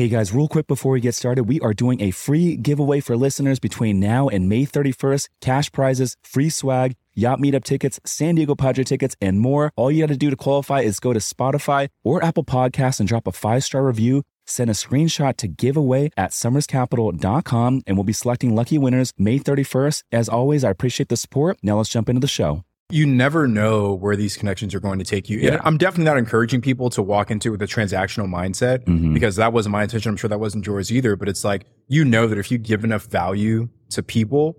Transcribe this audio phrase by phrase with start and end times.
[0.00, 3.18] Hey guys, real quick before we get started, we are doing a free giveaway for
[3.18, 5.28] listeners between now and May 31st.
[5.42, 9.74] Cash prizes, free swag, yacht meetup tickets, San Diego Padre tickets, and more.
[9.76, 13.06] All you got to do to qualify is go to Spotify or Apple Podcasts and
[13.06, 14.22] drop a five star review.
[14.46, 20.04] Send a screenshot to giveaway at somerscapital.com and we'll be selecting lucky winners May 31st.
[20.12, 21.58] As always, I appreciate the support.
[21.62, 25.04] Now let's jump into the show you never know where these connections are going to
[25.04, 25.38] take you.
[25.38, 25.52] Yeah.
[25.52, 29.14] And I'm definitely not encouraging people to walk into it with a transactional mindset mm-hmm.
[29.14, 30.10] because that wasn't my intention.
[30.10, 31.16] I'm sure that wasn't yours either.
[31.16, 34.56] But it's like, you know that if you give enough value to people,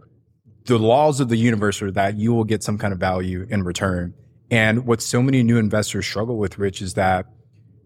[0.66, 3.64] the laws of the universe are that you will get some kind of value in
[3.64, 4.14] return.
[4.50, 7.26] And what so many new investors struggle with, Rich, is that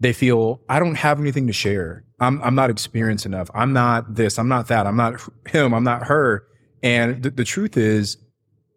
[0.00, 2.04] they feel, I don't have anything to share.
[2.20, 3.50] I'm, I'm not experienced enough.
[3.54, 4.38] I'm not this.
[4.38, 4.86] I'm not that.
[4.86, 5.72] I'm not him.
[5.72, 6.46] I'm not her.
[6.82, 8.18] And th- the truth is,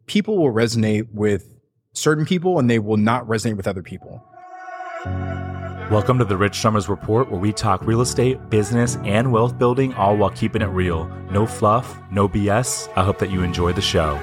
[0.06, 1.48] people will resonate with
[1.94, 4.24] certain people and they will not resonate with other people.
[5.90, 9.94] Welcome to the Rich Somers Report, where we talk real estate, business, and wealth building,
[9.96, 11.06] all while keeping it real.
[11.32, 12.88] No fluff, no BS.
[12.96, 14.20] I hope that you enjoy the show.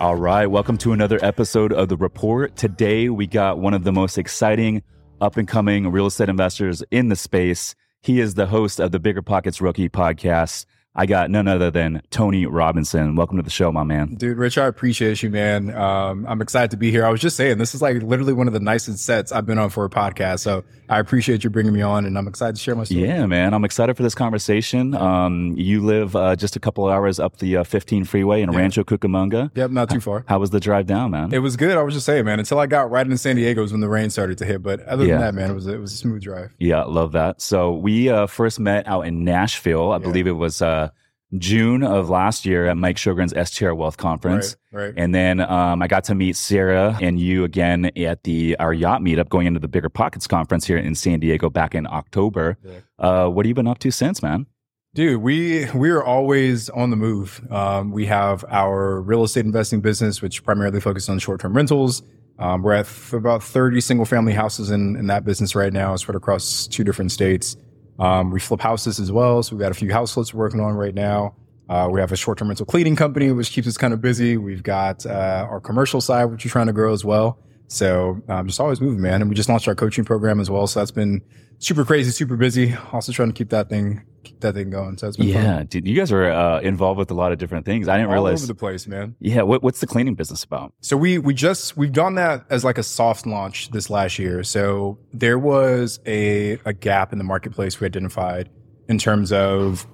[0.00, 2.56] All right, welcome to another episode of The Report.
[2.56, 4.82] Today, we got one of the most exciting
[5.20, 7.76] up and coming real estate investors in the space.
[8.00, 10.66] He is the host of the BiggerPockets Rookie podcast.
[10.94, 13.14] I got none other than Tony Robinson.
[13.14, 14.14] Welcome to the show, my man.
[14.14, 15.72] Dude, Rich, I appreciate you, man.
[15.72, 17.06] Um, I'm excited to be here.
[17.06, 19.58] I was just saying, this is like literally one of the nicest sets I've been
[19.58, 20.40] on for a podcast.
[20.40, 23.02] So I appreciate you bringing me on, and I'm excited to share my story.
[23.02, 23.54] Yeah, man.
[23.54, 24.94] I'm excited for this conversation.
[24.94, 28.58] Um, you live uh, just a couple hours up the uh, 15 freeway in yeah.
[28.58, 29.52] Rancho Cucamonga.
[29.54, 30.24] Yep, not too far.
[30.26, 31.32] How was the drive down, man?
[31.32, 31.76] It was good.
[31.76, 33.88] I was just saying, man, until I got right into San Diego was when the
[33.88, 34.62] rain started to hit.
[34.62, 35.12] But other yeah.
[35.12, 36.52] than that, man, it was, it was a smooth drive.
[36.58, 37.40] Yeah, love that.
[37.40, 39.92] So we uh, first met out in Nashville.
[39.92, 39.98] I yeah.
[39.98, 40.87] believe it was uh,
[41.36, 44.56] June of last year at Mike Sjogren's STR Wealth Conference.
[44.72, 44.94] Right, right.
[44.96, 49.02] And then um, I got to meet Sarah and you again at the our yacht
[49.02, 52.56] meetup going into the BiggerPockets Conference here in San Diego back in October.
[52.64, 52.78] Yeah.
[52.98, 54.46] Uh, what have you been up to since, man?
[54.94, 57.42] Dude, we we are always on the move.
[57.50, 62.02] Um, we have our real estate investing business, which primarily focuses on short term rentals.
[62.38, 66.14] Um, we're at about 30 single family houses in, in that business right now, spread
[66.14, 67.56] across two different states.
[67.98, 69.42] Um, we flip houses as well.
[69.42, 71.34] So we've got a few house flips we're working on right now.
[71.68, 74.36] Uh, we have a short-term rental cleaning company, which keeps us kind of busy.
[74.36, 77.38] We've got uh, our commercial side, which we're trying to grow as well.
[77.66, 79.20] So um, just always moving, man.
[79.20, 80.66] And we just launched our coaching program as well.
[80.66, 81.20] So that's been
[81.58, 82.74] super crazy, super busy.
[82.92, 84.98] Also trying to keep that thing keep that thing going.
[84.98, 87.64] So it's been yeah, dude, you guys are uh, involved with a lot of different
[87.66, 87.88] things.
[87.88, 89.16] I didn't All realize over the place, man.
[89.20, 90.72] Yeah, what, what's the cleaning business about?
[90.80, 94.44] So we we just we've done that as like a soft launch this last year.
[94.44, 98.48] So there was a a gap in the marketplace we identified
[98.88, 99.86] in terms of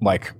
[0.00, 0.32] like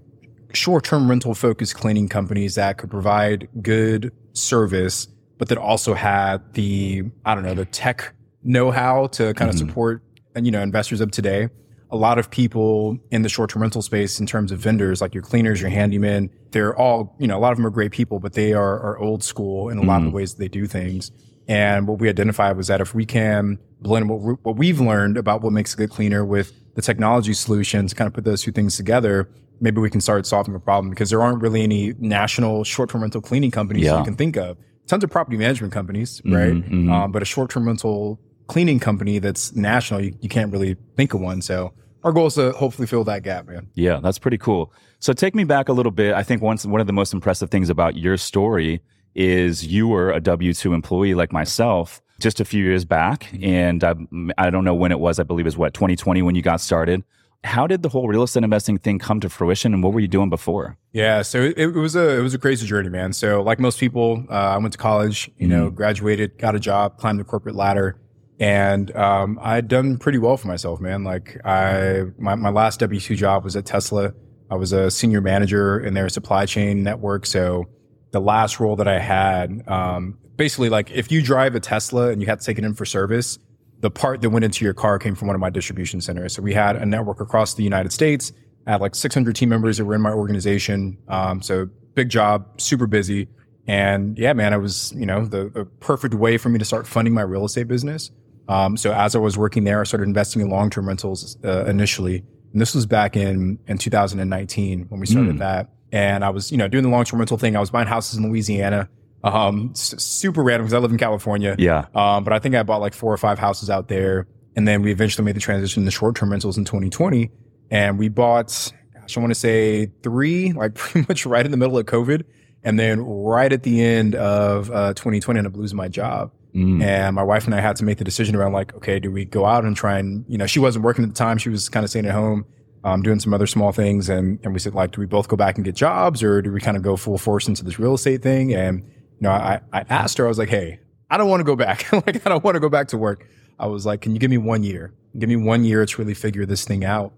[0.53, 5.07] short-term rental focused cleaning companies that could provide good service,
[5.39, 9.49] but that also had the, I don't know, the tech know-how to kind mm-hmm.
[9.49, 10.03] of support,
[10.35, 11.49] and you know, investors of today.
[11.93, 15.23] A lot of people in the short-term rental space, in terms of vendors, like your
[15.23, 18.35] cleaners, your handymen, they're all, you know, a lot of them are great people, but
[18.35, 19.89] they are, are old school in a mm-hmm.
[19.89, 20.17] lot of the mm-hmm.
[20.17, 21.11] ways that they do things.
[21.49, 25.43] And what we identified was that if we can blend what, what we've learned about
[25.43, 28.77] what makes a good cleaner with the technology solutions, kind of put those two things
[28.77, 29.29] together,
[29.61, 33.21] maybe we can start solving a problem because there aren't really any national short-term rental
[33.21, 33.99] cleaning companies yeah.
[33.99, 34.57] you can think of.
[34.87, 36.53] Tons of property management companies, mm-hmm, right?
[36.53, 36.91] Mm-hmm.
[36.91, 41.21] Um, but a short-term rental cleaning company that's national, you, you can't really think of
[41.21, 41.43] one.
[41.43, 41.73] So
[42.05, 43.69] our goal is to hopefully fill that gap, man.
[43.75, 44.73] Yeah, that's pretty cool.
[44.99, 46.15] So take me back a little bit.
[46.15, 48.83] I think once one of the most impressive things about your story
[49.15, 53.83] is you were a W two employee like myself just a few years back, and
[53.83, 53.95] I,
[54.37, 55.19] I don't know when it was.
[55.19, 57.03] I believe it was what 2020 when you got started.
[57.43, 60.09] How did the whole real estate investing thing come to fruition, and what were you
[60.09, 60.77] doing before?
[60.93, 63.15] Yeah, so it, it was a it was a crazy journey, man.
[63.15, 65.57] So like most people, uh, I went to college, you mm-hmm.
[65.57, 67.97] know, graduated, got a job, climbed the corporate ladder,
[68.41, 71.05] and um, I'd done pretty well for myself, man.
[71.05, 74.15] Like I my, my last W two job was at Tesla.
[74.51, 77.27] I was a senior manager in their supply chain network.
[77.27, 77.69] So
[78.11, 82.21] the last role that I had, um, basically like if you drive a Tesla and
[82.21, 83.39] you had to take it in for service,
[83.81, 86.35] the part that went into your car came from one of my distribution centers.
[86.35, 88.33] So we had a network across the United States.
[88.67, 90.99] I had like 600 team members that were in my organization.
[91.09, 93.29] Um, so big job, super busy.
[93.67, 96.87] And yeah, man, it was, you know, the, the perfect way for me to start
[96.87, 98.11] funding my real estate business.
[98.51, 102.25] Um, so as I was working there, I started investing in long-term rentals uh, initially.
[102.53, 105.39] And this was back in, in 2019 when we started mm.
[105.39, 105.71] that.
[105.93, 107.55] And I was, you know, doing the long-term rental thing.
[107.55, 108.89] I was buying houses in Louisiana.
[109.23, 111.55] Um, super random because I live in California.
[111.59, 111.87] Yeah.
[111.95, 114.27] Um, but I think I bought like four or five houses out there.
[114.57, 117.31] And then we eventually made the transition to short-term rentals in 2020.
[117.71, 121.57] And we bought, gosh, I want to say three, like pretty much right in the
[121.57, 122.25] middle of COVID.
[122.65, 126.33] And then right at the end of uh, 2020, I ended up losing my job.
[126.55, 126.83] Mm.
[126.83, 129.25] And my wife and I had to make the decision around like, okay, do we
[129.25, 131.39] go out and try and, you know, she wasn't working at the time.
[131.39, 132.45] She was kind of staying at home,
[132.85, 134.09] um, doing some other small things.
[134.09, 136.51] And, and we said like, do we both go back and get jobs or do
[136.51, 138.53] we kind of go full force into this real estate thing?
[138.53, 140.81] And, you know, I, I asked her, I was like, Hey,
[141.11, 141.93] I don't want to go back.
[142.07, 143.27] like, I don't want to go back to work.
[143.59, 144.95] I was like, can you give me one year?
[145.19, 147.13] Give me one year to really figure this thing out.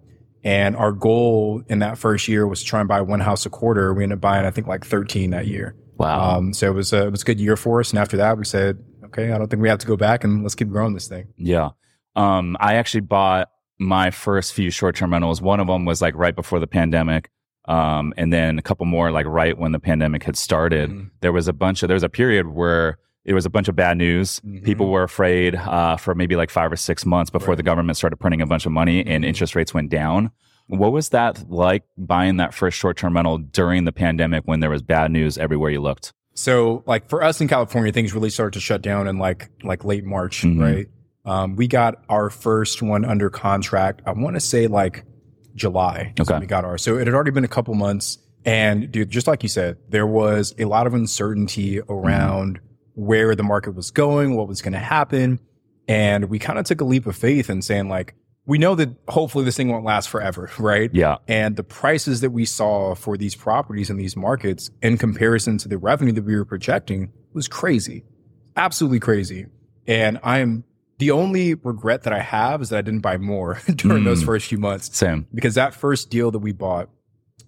[0.45, 3.51] And our goal in that first year was to try and buy one house a
[3.51, 3.95] quarter.
[3.95, 5.77] We ended up buying, I think, like 13 that year.
[5.99, 6.39] Wow.
[6.39, 7.91] Um, so it was a, it was a good year for us.
[7.91, 8.83] And after that, we said,
[9.13, 11.33] okay, I don't think we have to go back and let's keep growing this thing.
[11.37, 11.71] Yeah.
[12.17, 13.49] Um, I actually bought
[13.79, 15.41] my first few short term rentals.
[15.43, 17.31] One of them was like right before the pandemic.
[17.67, 20.91] Um, and then a couple more like right when the pandemic had started.
[20.91, 21.11] Mhm.
[21.21, 23.77] There was a bunch of, there was a period where it was a bunch of
[23.77, 24.41] bad news.
[24.41, 24.65] Mhm.
[24.65, 27.57] People were afraid uh, for maybe like five or six months before Right.
[27.59, 29.29] the government started printing a bunch of money and Mhm.
[29.29, 30.33] interest rates went down.
[30.67, 34.71] What was that like buying that first short term rental during the pandemic when there
[34.71, 36.13] was bad news everywhere you looked?
[36.35, 39.85] So like for us in California, things really started to shut down in like, like
[39.85, 40.61] late March, Mhm.
[40.61, 40.87] right?
[41.25, 44.03] Um, we got our first one under contract.
[44.07, 45.05] I want to say like
[45.55, 46.15] July.
[46.19, 46.39] Okay.
[46.39, 46.83] We got ours.
[46.83, 48.19] So it had already been a couple months.
[48.45, 52.59] And dude, just like you said, there was a lot of uncertainty around
[52.95, 55.39] where the market was going, what was going to happen.
[55.87, 58.15] And we kind of took a leap of faith and saying like,
[58.47, 60.91] we know that hopefully this thing won't last forever, right?
[60.93, 61.19] Yeah.
[61.29, 65.69] And the prices that we saw for these properties in these markets in comparison to
[65.69, 68.05] the revenue that we were projecting was crazy.
[68.57, 69.47] Absolutely crazy.
[69.87, 70.65] And I am
[70.99, 74.07] the only regret that I have is that I didn't buy more during Mm.
[74.07, 75.27] those first few months Same.
[75.35, 76.89] because that first deal that we bought,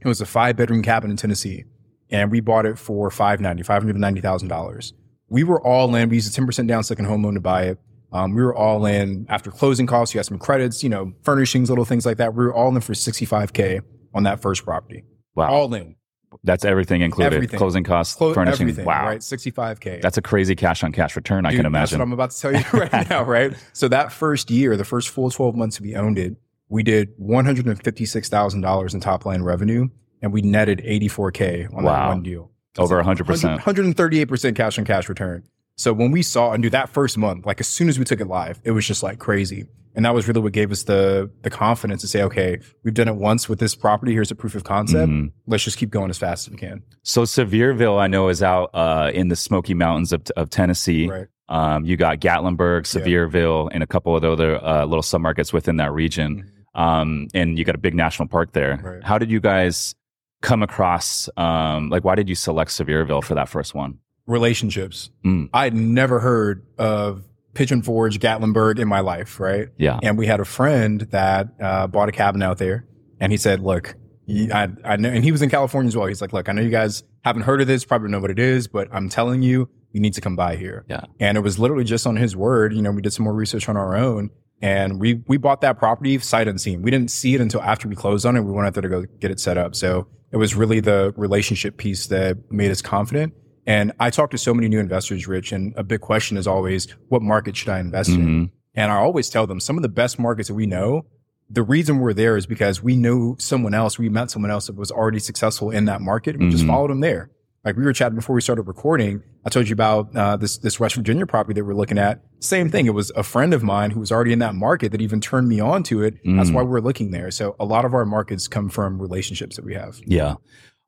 [0.01, 1.65] it was a five bedroom cabin in Tennessee
[2.11, 4.93] and we bought it for $590,000, $590,000.
[5.29, 6.09] We were all in.
[6.09, 7.79] We used a 10% down second home loan to buy it.
[8.15, 10.15] Um, we were all in after closing costs.
[10.15, 12.33] You had some credits, you know, furnishings, little things like that.
[12.35, 13.81] We were all in for 65K
[14.15, 15.03] on that first property.
[15.35, 15.51] Wow.
[15.51, 15.97] All in.
[16.45, 17.35] That's everything included.
[17.35, 17.59] Everything.
[17.59, 18.73] Closing costs, Clo- furnishing.
[18.85, 19.07] wow.
[19.07, 19.21] right?
[19.21, 20.01] 65K.
[20.01, 21.73] That's a crazy cash on cash return, I can imagine.
[21.73, 23.53] That's what I'm about to tell you right now, right?
[23.73, 26.37] So that first year, the first full 12 months we owned it,
[26.69, 29.89] we did $156,000 in top line revenue
[30.23, 32.51] and we netted 84K on that one deal.
[32.79, 33.61] Over 100%.
[33.61, 35.45] 138% cash on cash return.
[35.77, 38.21] So when we saw and do that first month, like as soon as we took
[38.21, 39.67] it live, it was just like crazy.
[39.97, 43.07] And that was really what gave us the the confidence to say, okay, we've done
[43.09, 44.13] it once with this property.
[44.13, 45.11] Here's a proof of concept.
[45.11, 45.31] Mhm.
[45.47, 46.83] Let's just keep going as fast as we can.
[47.03, 51.09] So Sevierville, I know, is out uh, in the Smoky Mountains of, of Tennessee.
[51.09, 51.27] Right.
[51.49, 53.03] Um, you got Gatlinburg, Yeah.
[53.03, 56.51] Sevierville, and a couple of other uh, little submarkets within that region.
[56.75, 58.77] Um, and you got a big national park there.
[58.79, 58.87] Mm-hmm.
[58.87, 59.05] Right.
[59.05, 59.95] How did you guys
[60.43, 61.29] come across?
[61.37, 63.99] Um, like, why did you select Sevierville for that first one?
[64.27, 65.11] Relationships.
[65.25, 65.51] Mm.
[65.53, 67.25] I had never heard of
[67.55, 69.69] Pigeon Forge, Gatlinburg in my life, right?
[69.79, 69.99] Yeah.
[70.03, 72.87] And we had a friend that uh, bought a cabin out there,
[73.21, 73.95] and he said, "Look,
[74.29, 76.07] I, I know," and he was in California as well.
[76.07, 78.39] He's like, "Look, I know you guys haven't heard of this, probably know what it
[78.39, 81.05] is, but I'm telling you, you need to come by here." Yeah.
[81.21, 82.75] And it was literally just on his word.
[82.75, 84.31] You know, we did some more research on our own,
[84.61, 86.83] and we we bought that property sight unseen.
[86.83, 88.41] We didn't see it until after we closed on it.
[88.41, 89.75] We went out there to go get it set up.
[89.75, 93.35] So it was really the relationship piece that made us confident.
[93.67, 96.87] And I talk to so many new investors, Rich, and a big question is always,
[97.09, 98.27] what market should I invest in?
[98.27, 98.51] Mhm.
[98.75, 101.07] And I always tell them some of the best markets that we know,
[101.49, 104.77] the reason we're there is because we know someone else, we met someone else that
[104.77, 106.69] was already successful in that market and we just Mhm.
[106.69, 107.31] followed them there.
[107.65, 109.23] Like we were chatting before we started recording.
[109.47, 112.23] I told you about uh, this this West Virginia property that we're looking at.
[112.41, 112.85] Same thing.
[112.85, 115.49] It was a friend of mine who was already in that market that even turned
[115.49, 116.15] me on to it.
[116.27, 116.55] That's Mm.
[116.55, 117.31] why we're looking there.
[117.31, 119.99] So a lot of our markets come from relationships that we have.
[120.05, 120.35] Yeah.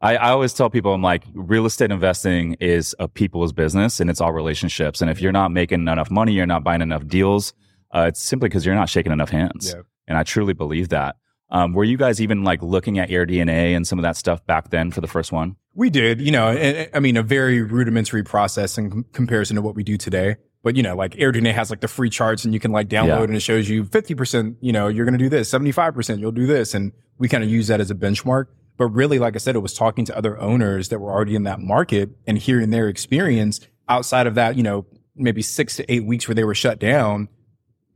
[0.01, 4.11] I, I always tell people, I'm like, real estate investing is a people's business and
[4.11, 5.01] it's all relationships.
[5.01, 7.55] And if you're not making enough money, you're not buying enough deals,
[7.95, 9.73] uh, it's simply because you're not shaking enough hands.
[9.75, 9.83] Yeah.
[10.07, 11.17] And I truly believe that.
[11.49, 14.71] Um, were you guys even like looking at AirDNA and some of that stuff back
[14.71, 15.57] then for the first one?
[15.75, 19.63] We did, you know, and- I mean, a very rudimentary process in com- comparison to
[19.63, 20.37] what we do today.
[20.65, 23.07] But, you know, like AirDNA has like the free charts and you can like download
[23.07, 23.23] Yeah.
[23.25, 26.47] and it shows you 50%, you know, you're going to do this, 75%, you'll do
[26.47, 26.75] this.
[26.75, 28.47] And we kind of use that as a benchmark.
[28.77, 31.45] But really, like I said, it was talking to other owners that were already in
[31.45, 36.05] that market and hearing their experience outside of that, you know, maybe six to eight
[36.05, 37.29] weeks where they were shut down.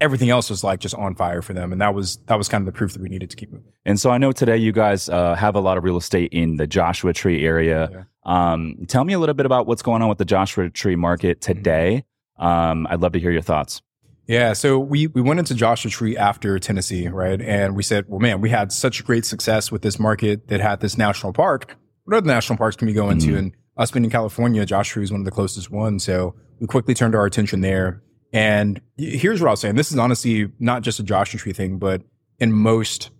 [0.00, 1.72] Everything else was like just on fire for them.
[1.72, 3.72] And that was, that was kind of the proof that we needed to keep moving.
[3.84, 6.56] And so I know today you guys uh, have a lot of real estate in
[6.56, 8.06] the Joshua Tree area.
[8.24, 11.42] Um, tell me a little bit about what's going on with the Joshua Tree market
[11.42, 12.04] today.
[12.38, 13.82] Um, I'd love to hear your thoughts.
[14.30, 17.40] Yeah, so we we went into Joshua Tree after Tennessee, right?
[17.42, 20.78] And we said, well, man, we had such great success with this market that had
[20.80, 21.76] this national park.
[22.04, 23.32] What other national parks can we go into?
[23.32, 23.38] Mhm.
[23.38, 26.04] And us being in California, Joshua Tree is one of the closest ones.
[26.04, 28.02] So we quickly turned our attention there.
[28.32, 29.68] And here's what I'll say.
[29.68, 32.02] And this is honestly not just a Joshua Tree thing, but
[32.38, 33.10] in most,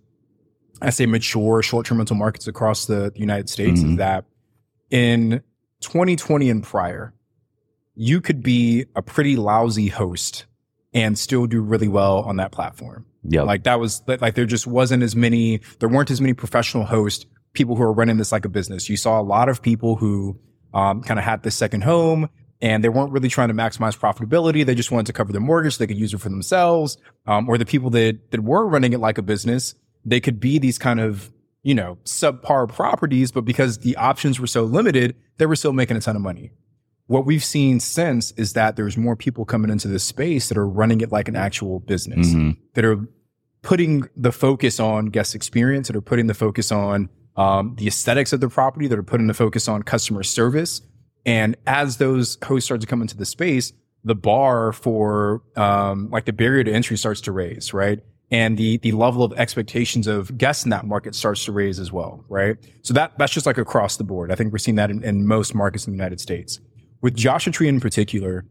[0.81, 3.91] I say mature short-term rental markets across the, United States Mhm.
[3.91, 4.23] is that
[4.89, 5.41] in
[5.81, 7.13] 2020 and prior,
[7.95, 10.45] you could be a pretty lousy host
[10.93, 13.05] and still do really well on that platform.
[13.23, 13.43] Yeah.
[13.43, 17.25] Like that was like there just wasn't as many, there weren't as many professional hosts,
[17.53, 18.89] people who are running this like a business.
[18.89, 20.39] You saw a lot of people who
[20.73, 22.29] um, kind of had this second home
[22.61, 24.65] and they weren't really trying to maximize profitability.
[24.65, 25.75] They just wanted to cover their mortgage.
[25.75, 26.97] So they could use it for themselves.
[27.25, 30.59] Um, or the people that, that were running it like a business, they could be
[30.59, 31.31] these kind of,
[31.63, 35.97] you know, subpar properties, but because the options were so limited, they were still making
[35.97, 36.51] a ton of money.
[37.11, 40.65] What we've seen since is that there's more people coming into this space that are
[40.65, 42.55] running it like an actual business, Mhm.
[42.75, 43.05] that are
[43.63, 48.31] putting the focus on guest experience, that are putting the focus on um, the aesthetics
[48.31, 50.81] of the property, that are putting the focus on customer service.
[51.25, 53.73] And as those hosts start to come into the space,
[54.05, 57.99] the bar for um, like the barrier to entry starts to raise, right?
[58.31, 61.91] And the the level of expectations of guests in that market starts to raise as
[61.91, 62.55] well, right?
[62.83, 64.31] So that that's just like across the board.
[64.31, 66.59] I think we're seeing that in, in most markets in the United States.
[67.01, 68.45] With Joshua Tree in particular,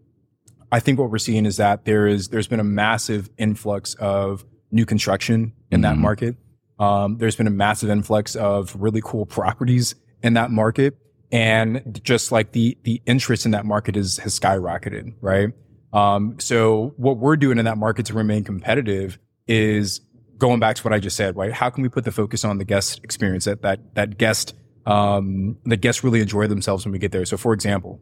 [0.72, 4.44] I think what we're seeing is that there is there's been a massive influx of
[4.70, 6.00] new construction in that Mhm.
[6.00, 6.36] market.
[6.78, 10.96] Um, there's been a massive influx of really cool properties in that market,
[11.32, 15.50] and just like the the interest in that market is has skyrocketed, right?
[15.92, 20.00] Um, so what we're doing in that market to remain competitive is
[20.38, 21.52] going back to what I just said, right?
[21.52, 24.54] How can we put the focus on the guest experience that that that guest
[24.86, 27.24] um, the guests really enjoy themselves when we get there.
[27.26, 28.00] So, for example,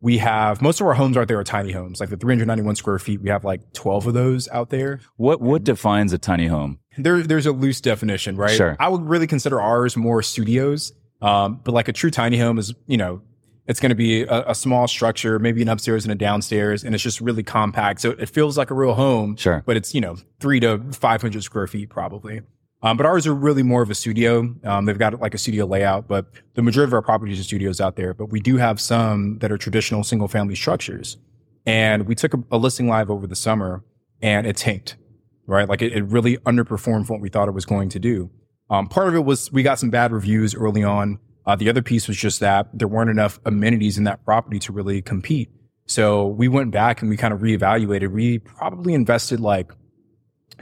[0.00, 2.98] we have most of our homes out there are tiny homes, like the 391 square
[2.98, 3.20] feet.
[3.20, 5.00] We have like 12 of those out there.
[5.16, 6.78] What what defines a tiny home?
[6.96, 8.50] There, there's a loose definition, right?
[8.56, 8.76] Sure.
[8.80, 10.92] I would really consider ours more studios.
[11.22, 13.20] Um, but like a true tiny home is, you know,
[13.66, 16.94] it's going to be a, a small structure, maybe an upstairs and a downstairs, and
[16.94, 18.00] it's just really compact.
[18.00, 19.62] So it feels like a real home, Sure.
[19.66, 22.40] but it's, you know, three to 500 square feet probably.
[22.82, 24.54] Um, but ours are really more of a studio.
[24.64, 27.80] Um, they've got like a studio layout, but the majority of our properties are studios
[27.80, 28.14] out there.
[28.14, 31.18] But we do have some that are traditional single family structures.
[31.66, 33.84] And we took a, a listing live over the summer
[34.22, 34.96] and it tanked,
[35.46, 35.68] right?
[35.68, 38.30] Like it, it really underperformed what we thought it was going to do.
[38.70, 41.18] Um, part of it was we got some bad reviews early on.
[41.44, 44.72] Uh, the other piece was just that there weren't enough amenities in that property to
[44.72, 45.50] really compete.
[45.86, 48.12] So we went back and we kind of reevaluated.
[48.12, 49.72] We probably invested like,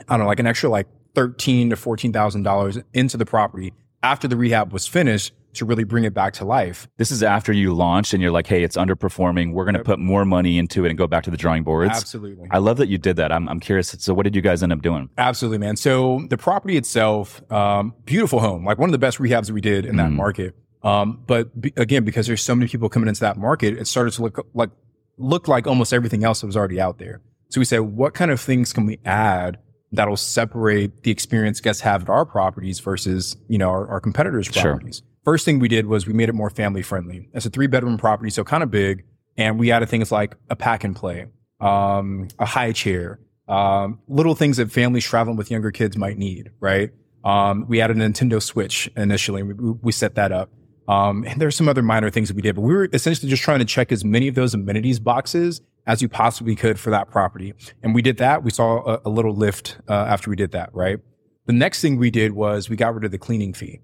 [0.09, 0.87] I don't know, like an extra like
[1.19, 3.73] thirteen to fourteen thousand dollars into the property
[4.03, 6.87] after the rehab was finished to really bring it back to life.
[6.99, 9.53] This is after you launched and you're like, hey, it's underperforming.
[9.53, 11.91] We're going to put more money into it and go back to the drawing boards.
[11.91, 12.47] Absolutely.
[12.53, 13.33] I love that you did that.
[13.33, 13.89] I'm, I'm curious.
[13.99, 15.09] So, what did you guys end up doing?
[15.19, 15.77] Absolutely, man.
[15.77, 19.61] So the property itself, um, beautiful home, like one of the best rehabs that we
[19.61, 20.15] did in that Mhm.
[20.17, 20.55] market.
[20.85, 24.23] Um, but again, because there's so many people coming into that market, it started to
[24.23, 24.71] look like
[25.17, 27.21] look like almost everything else that was already out there.
[27.49, 29.59] So we said, what kind of things can we add
[29.93, 34.47] that'll separate the experience guests have at our properties versus you know our, our competitors'
[34.47, 34.63] Sure.
[34.73, 35.03] properties?
[35.25, 37.29] First thing we did was we made it more family friendly.
[37.35, 39.05] It's a three bedroom property, so kind of big,
[39.37, 41.27] and we added things like a pack and play,
[41.61, 46.51] um, a high chair, um, little things that families traveling with younger kids might need,
[46.61, 46.91] right?
[47.25, 49.43] Um, we added a Nintendo Switch initially.
[49.43, 50.51] We, we set that up.
[50.87, 53.43] Um, and there's some other minor things that we did, but we were essentially just
[53.43, 57.11] trying to check as many of those amenities boxes as you possibly could for that
[57.11, 57.55] property.
[57.83, 58.45] And we did that.
[58.45, 60.99] We saw a, a little lift uh, after we did that, right?
[61.47, 63.81] The next thing we did was we got rid of the cleaning fee.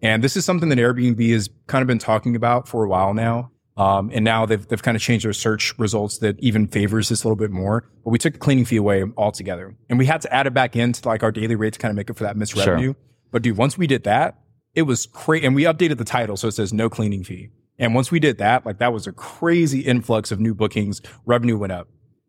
[0.00, 3.12] And this is something that Airbnb has kind of been talking about for a while
[3.12, 3.52] now.
[3.76, 7.22] Um, and now they've, they've kind of changed their search results that even favors this
[7.22, 7.84] a little bit more.
[8.02, 10.74] But we took the cleaning fee away altogether and we had to add it back
[10.74, 12.66] into like our daily rate to kind of make it for that missed Sure.
[12.74, 12.94] revenue.
[13.30, 14.38] But dude, once we did that,
[14.74, 15.46] it was crazy.
[15.46, 16.36] And we updated the title.
[16.38, 17.50] So it says no cleaning fee.
[17.82, 21.02] And once we did that, like that was a crazy influx of new bookings.
[21.26, 21.88] Revenue went up.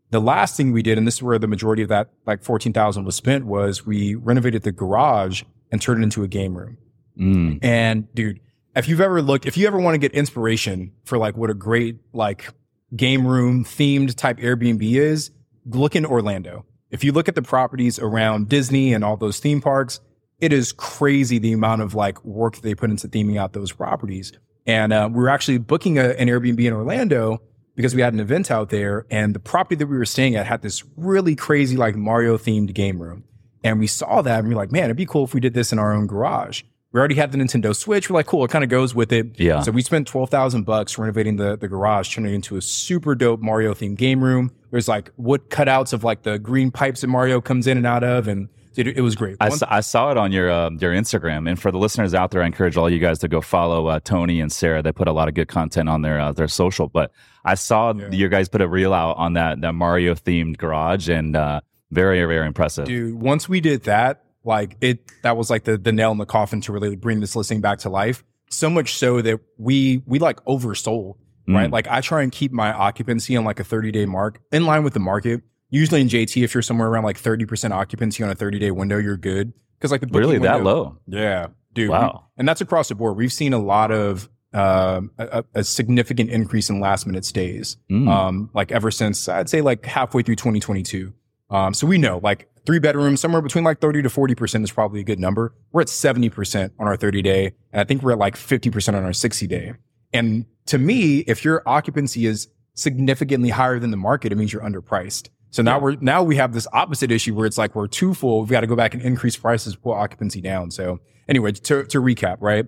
[0.09, 3.05] The last thing we did, and this is where the majority of that like 14,000
[3.05, 6.79] was spent was we renovated the garage and turned it into a game room.
[7.19, 8.39] Mm, And dude,
[8.75, 11.53] if you've ever looked, if you ever want to get inspiration for like what a
[11.53, 12.49] great like
[12.95, 15.29] game room themed type Airbnb is,
[15.67, 16.65] look in Orlando.
[16.89, 19.99] If you look at the properties around Disney and all those theme parks,
[20.39, 24.31] it is crazy the amount of like work they put into theming out those properties.
[24.65, 27.41] And uh, we were actually booking a, an Airbnb in Orlando
[27.75, 30.45] because we had an event out there, and the property that we were staying at
[30.45, 33.23] had this really crazy like Mario themed game room.
[33.63, 35.53] And we saw that and we are like, man, it'd be cool if we did
[35.53, 36.63] this in our own garage.
[36.91, 38.09] We already had the Nintendo Switch.
[38.09, 39.39] We're like, cool, it kind of goes with it.
[39.39, 39.61] Yeah.
[39.61, 43.15] So we spent twelve thousand bucks renovating the the garage, turning it into a super
[43.15, 44.51] dope Mario themed game room.
[44.69, 48.03] There's like wood cutouts of like the green pipes that Mario comes in and out
[48.03, 49.37] of, and dude, it was great.
[49.39, 52.13] I, One- saw, I saw it on your uh, your Instagram, and for the listeners
[52.13, 54.81] out there, I encourage all you guys to go follow uh, Tony and Sarah.
[54.81, 56.89] They put a lot of good content on their uh, their social.
[56.89, 57.11] But
[57.45, 58.09] I saw Yeah.
[58.11, 61.61] you guys put a reel out on that that Mario themed garage, and uh,
[61.91, 62.85] very very impressive.
[62.85, 66.25] dude once we did that like it that was like the the nail in the
[66.25, 70.19] coffin to really bring this listing back to life so much so that we we
[70.19, 71.15] like oversold
[71.47, 71.69] right?
[71.69, 71.71] Mm.
[71.71, 74.83] Like I try and keep my occupancy on like a 30 day mark in line
[74.83, 75.41] with the market.
[75.73, 78.97] Usually in JT, if you're somewhere around like 30% occupancy on a 30 day window,
[78.99, 79.53] you're good.
[79.79, 80.97] Cause like the Really that window- low?
[81.07, 81.89] Yeah, dude.
[81.89, 82.25] we- Wow.
[82.37, 83.17] and that's across the board.
[83.17, 87.77] We've seen a lot of um, a, a significant increase in last minute stays.
[87.91, 88.07] Mm.
[88.07, 91.11] Um, like ever since I'd say like halfway through 2022.
[91.49, 94.99] Um, so we know like three bedrooms, somewhere between like 30 to 40% is probably
[94.99, 95.55] a good number.
[95.71, 97.45] We're at 70% on our 30 day.
[97.71, 99.73] And I think we're at like 50% on our 60 day.
[100.13, 104.61] And to me, if your occupancy is significantly higher than the market, it means you're
[104.61, 105.29] underpriced.
[105.53, 108.39] So now we're, now we have this opposite issue where it's like we're too full.
[108.39, 110.71] We've got to go back and increase prices, pull occupancy down.
[110.71, 112.65] So anyway, to, to recap, right?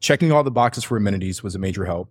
[0.00, 2.10] Checking all the boxes for amenities was a major help.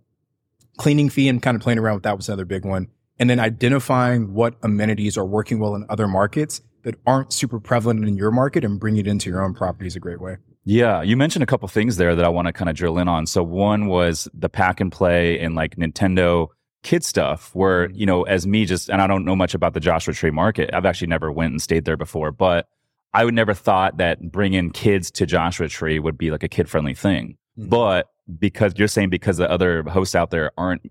[0.78, 2.88] Cleaning fee and kind of playing around with that was another big one.
[3.18, 8.02] And then identifying what amenities are working well in other markets that aren't super prevalent
[8.08, 10.38] in your market and bring it into your own property is a great way.
[10.64, 13.06] Yeah, you mentioned a couple things there that I want to kind of drill in
[13.06, 13.26] on.
[13.26, 16.48] So one was the pack and play and like Nintendo
[16.86, 17.98] kid stuff where, Mm-hmm.
[18.00, 20.70] you know, as me just and I don't know much about the Joshua Tree market.
[20.72, 22.68] I've actually never went and stayed there before, but
[23.12, 26.94] I would never thought that bringing kids to Joshua Tree would be like a kid-friendly
[26.94, 27.36] thing.
[27.58, 27.70] Mhm.
[27.70, 28.06] But
[28.38, 30.82] because you're saying because the other hosts out there aren't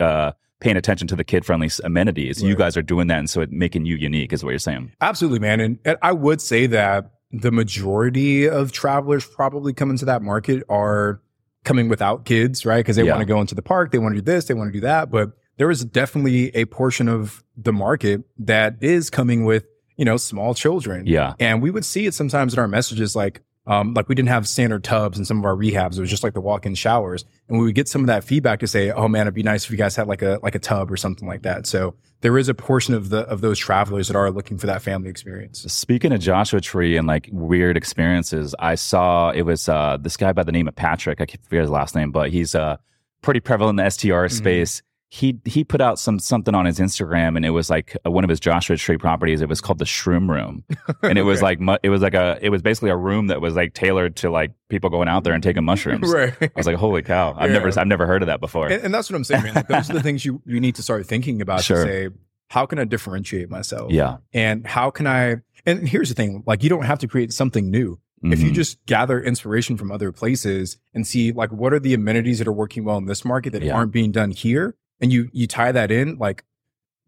[0.00, 3.40] uh, paying attention to the kid-friendly s- amenities, you guys are doing that and so
[3.42, 4.90] it making you unique is what you're saying.
[5.00, 5.60] Absolutely, man.
[5.60, 10.62] And, and I would say that the majority of travelers probably coming to that market
[10.70, 11.20] are
[11.64, 12.78] coming without kids, right?
[12.78, 13.12] Because they Yeah.
[13.12, 14.80] want to go into the park, they want to do this, they want to do
[14.80, 15.10] that.
[15.10, 19.64] But there is definitely a portion of the market that is coming with,
[19.96, 21.06] you know, small children.
[21.06, 21.34] Yeah.
[21.40, 24.48] And we would see it sometimes in our messages, like, um, like we didn't have
[24.48, 25.98] standard tubs in some of our rehabs.
[25.98, 27.26] It was just like the walk-in showers.
[27.48, 29.66] And we would get some of that feedback to say, oh man, it'd be nice
[29.66, 31.66] if you guys had like a, like a tub or something like that.
[31.66, 34.80] So there is a portion of the, of those travelers that are looking for that
[34.80, 35.60] family experience.
[35.70, 40.32] Speaking of Joshua Tree and like weird experiences, I saw it was uh, this guy
[40.32, 41.20] by the name of Patrick.
[41.20, 42.78] I can't forget his last name, but he's uh,
[43.20, 44.87] pretty prevalent in the STR Mm-hmm.
[45.10, 48.24] He he put out some something on his Instagram, and it was like uh, one
[48.24, 49.40] of his Joshua Tree properties.
[49.40, 50.64] It was called the Shroom Room,
[51.02, 51.56] and it was Okay.
[51.64, 54.28] like it was like a it was basically a room that was like tailored to
[54.30, 56.12] like people going out there and taking mushrooms.
[56.12, 56.34] Right.
[56.42, 57.34] I was like, holy cow!
[57.38, 57.58] I've Yeah.
[57.58, 58.66] never I've never heard of that before.
[58.68, 59.54] And, and that's what I'm saying, man.
[59.54, 61.84] Like, those are the things you, you need to start thinking about Sure.
[61.86, 62.08] to say,
[62.50, 63.90] how can I differentiate myself?
[63.90, 67.32] yeah, And how can I, and here's the thing, like you don't have to create
[67.32, 67.98] something new.
[68.22, 68.54] If you Mhm.
[68.54, 72.52] just gather inspiration from other places and see like what are the amenities that are
[72.52, 73.74] working well in this market that Yeah.
[73.74, 76.44] aren't being done here, and you you tie that in, like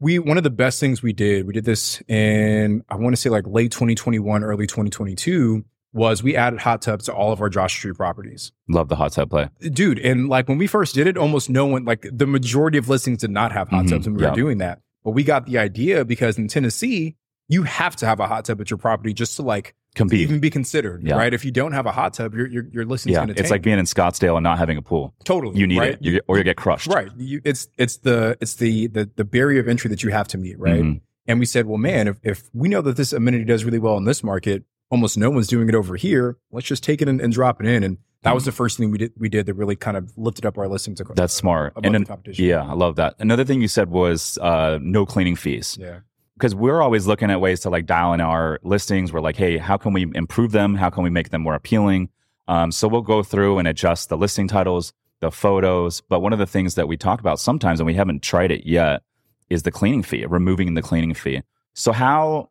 [0.00, 3.20] we one of the best things we did, we did this in I want to
[3.20, 7.48] say like late 2021, early 2022, was we added hot tubs to all of our
[7.48, 8.53] Josh tree properties.
[8.68, 9.48] love the hot tub play.
[9.72, 12.88] Dude, and like when we first did it, almost no one like the majority of
[12.88, 13.90] listings did not have hot Mhm.
[13.90, 14.31] tubs when we Yeah.
[14.31, 14.81] were doing that.
[15.05, 17.16] But we got the idea because in Tennessee,
[17.48, 20.20] you have to have a hot tub at your property just to like Compete.
[20.20, 21.16] even be considered, Yeah.
[21.16, 21.35] right?
[21.35, 23.50] If you don't have a hot tub, your your, your listing's yeah, going to it's
[23.50, 25.14] like being in Scottsdale and not having a pool.
[25.24, 25.92] totally You need right?
[25.94, 26.87] it, you, or you get crushed.
[26.87, 27.09] right.
[27.16, 30.38] You, it's it's the it's the, the the barrier of entry that you have to
[30.38, 30.83] meet, right?
[30.83, 31.00] Mhm.
[31.26, 33.96] And we said, well, man, if if we know that this amenity does really well
[33.96, 36.37] in this market, almost no one's doing it over here.
[36.53, 37.83] Let's just take it and, and drop it in.
[37.83, 40.46] And that was the first thing we did we did that really kind of lifted
[40.46, 41.00] up our listings.
[41.16, 41.72] That's smart.
[41.83, 42.44] And the competition.
[42.44, 43.14] yeah, I love that.
[43.18, 45.76] Another thing you said was uh, no cleaning fees.
[45.81, 46.00] Yeah.
[46.40, 49.12] Because we're always looking at ways to like dial in our listings.
[49.12, 50.74] We're like, hey, how can we improve them?
[50.74, 52.09] How can we make them more appealing?
[52.48, 56.00] Um, so we'll go through and adjust the listing titles, the photos.
[56.00, 58.66] But one of the things that we talk about sometimes, and we haven't tried it
[58.66, 59.03] yet,
[59.50, 61.42] is the cleaning fee, removing the cleaning fee.
[61.74, 62.48] So how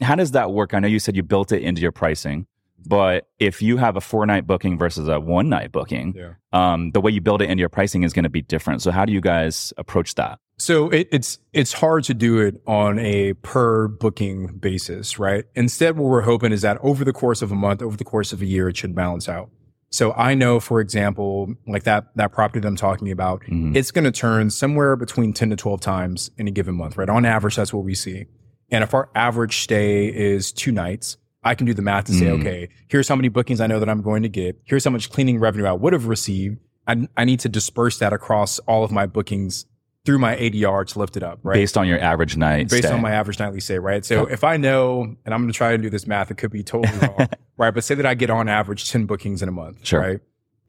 [0.00, 0.74] how does that work?
[0.74, 2.48] I know you said you built it into your pricing,
[2.86, 6.32] but if you have a four night booking versus a one night booking, Yeah.
[6.52, 8.82] um, the way you build it into your pricing is going to be different.
[8.82, 10.40] So how do you guys approach that?
[10.60, 15.44] So it, it's it's hard to do it on a per booking basis, right?
[15.54, 18.32] Instead, what we're hoping is that over the course of a month, over the course
[18.32, 19.50] of a year, it should balance out.
[19.90, 23.76] So I know, for example, like that that property that I'm talking about, Mhm.
[23.76, 27.08] it's going to turn somewhere between 10 to 12 times in a given month, right?
[27.08, 28.26] On average, that's what we see.
[28.70, 32.26] And if our average stay is two nights, I can do the math to say,
[32.26, 32.40] Mm.
[32.40, 34.58] okay, here's how many bookings I know that I'm going to get.
[34.64, 36.58] Here's how much cleaning revenue I would have received.
[36.86, 39.64] I, I need to disperse that across all of my bookings
[40.04, 41.54] through my ADR to lift it up, right?
[41.54, 42.94] based on your average night Based stay.
[42.94, 44.04] on my average nightly stay, right?
[44.04, 44.32] So Okay.
[44.32, 46.62] if I know, and I'm going to try and do this math, it could be
[46.62, 47.72] totally wrong, right?
[47.74, 50.00] But say that I get on average 10 bookings in a month, Sure.
[50.00, 50.20] right?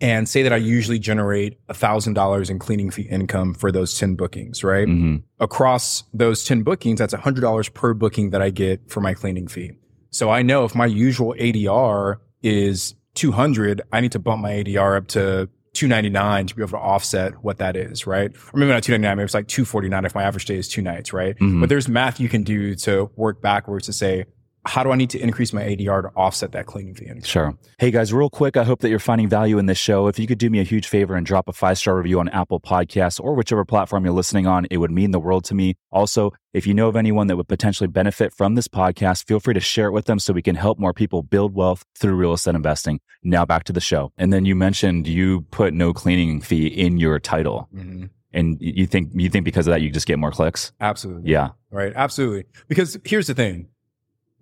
[0.01, 4.63] And say that I usually generate $1,000 in cleaning fee income for those 10 bookings,
[4.63, 4.87] right?
[4.87, 5.23] Mhm.
[5.39, 9.71] Across those 10 bookings, that's $100 per booking that I get for my cleaning fee.
[10.09, 14.95] So I know if my usual ADR is 200, I need to bump my ADR
[14.97, 18.31] up to 299 to be able to offset what that is, right?
[18.53, 21.13] Or maybe not 299, maybe it's like 249 if my average day is two nights,
[21.13, 21.37] right?
[21.39, 21.59] Mhm.
[21.59, 24.25] But there's math you can do to work backwards to say,
[24.65, 27.09] how do I need to increase my ADR to offset that cleaning fee?
[27.23, 27.57] Sure.
[27.77, 30.07] Hey guys, real quick, I hope that you're finding value in this show.
[30.07, 32.29] If you could do me a huge favor and drop a five star review on
[32.29, 35.75] Apple Podcasts or whichever platform you're listening on, it would mean the world to me.
[35.91, 39.53] Also, if you know of anyone that would potentially benefit from this podcast, feel free
[39.53, 42.33] to share it with them so we can help more people build wealth through real
[42.33, 42.99] estate investing.
[43.23, 44.11] Now back to the show.
[44.17, 47.69] And then you mentioned you put no cleaning fee in your title.
[47.73, 48.05] Mm-hmm.
[48.31, 50.71] And you think you think because of that you just get more clicks?
[50.79, 51.31] Absolutely.
[51.31, 51.49] Yeah.
[51.71, 51.93] Right.
[51.95, 52.45] Absolutely.
[52.67, 53.69] Because here's the thing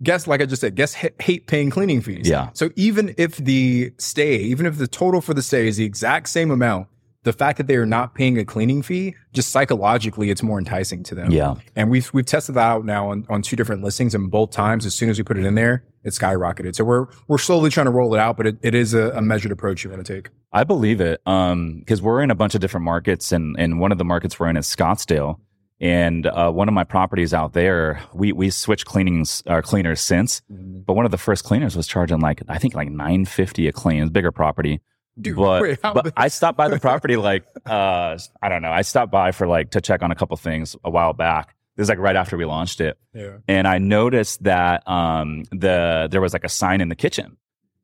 [0.02, 2.28] guests, like I just said, guests hate paying cleaning fees.
[2.28, 2.50] Yeah.
[2.54, 6.28] So even if the stay, even if the total for the stay is the exact
[6.28, 6.88] same amount,
[7.24, 11.02] the fact that they are not paying a cleaning fee, just psychologically, it's more enticing
[11.02, 11.30] to them.
[11.30, 11.56] Yeah.
[11.76, 14.86] And we've we've tested that out now on, on two different listings, and both times,
[14.86, 16.74] as soon as we put it in there, it skyrocketed.
[16.76, 19.20] So we're we're slowly trying to roll it out, but it, it is a, a
[19.20, 20.30] measured approach you want to take.
[20.52, 21.20] I believe it.
[21.26, 24.38] Um, because we're in a bunch of different markets, and and one of the markets
[24.38, 25.38] we're in is Scottsdale.
[25.80, 30.42] And uh, one of my properties out there, we we switched cleanings uh, cleaners since,
[30.52, 30.80] mm-hmm.
[30.80, 33.72] but one of the first cleaners was charging like I think like nine fifty a
[33.72, 34.08] clean.
[34.08, 34.80] Bigger property,
[35.20, 38.70] Dude, but, wait, but I stopped by the property like uh, I don't know.
[38.70, 41.54] I stopped by for like to check on a couple things a while back.
[41.76, 43.38] This is like right after we launched it, yeah.
[43.46, 47.36] and I noticed that um, the there was like a sign in the kitchen,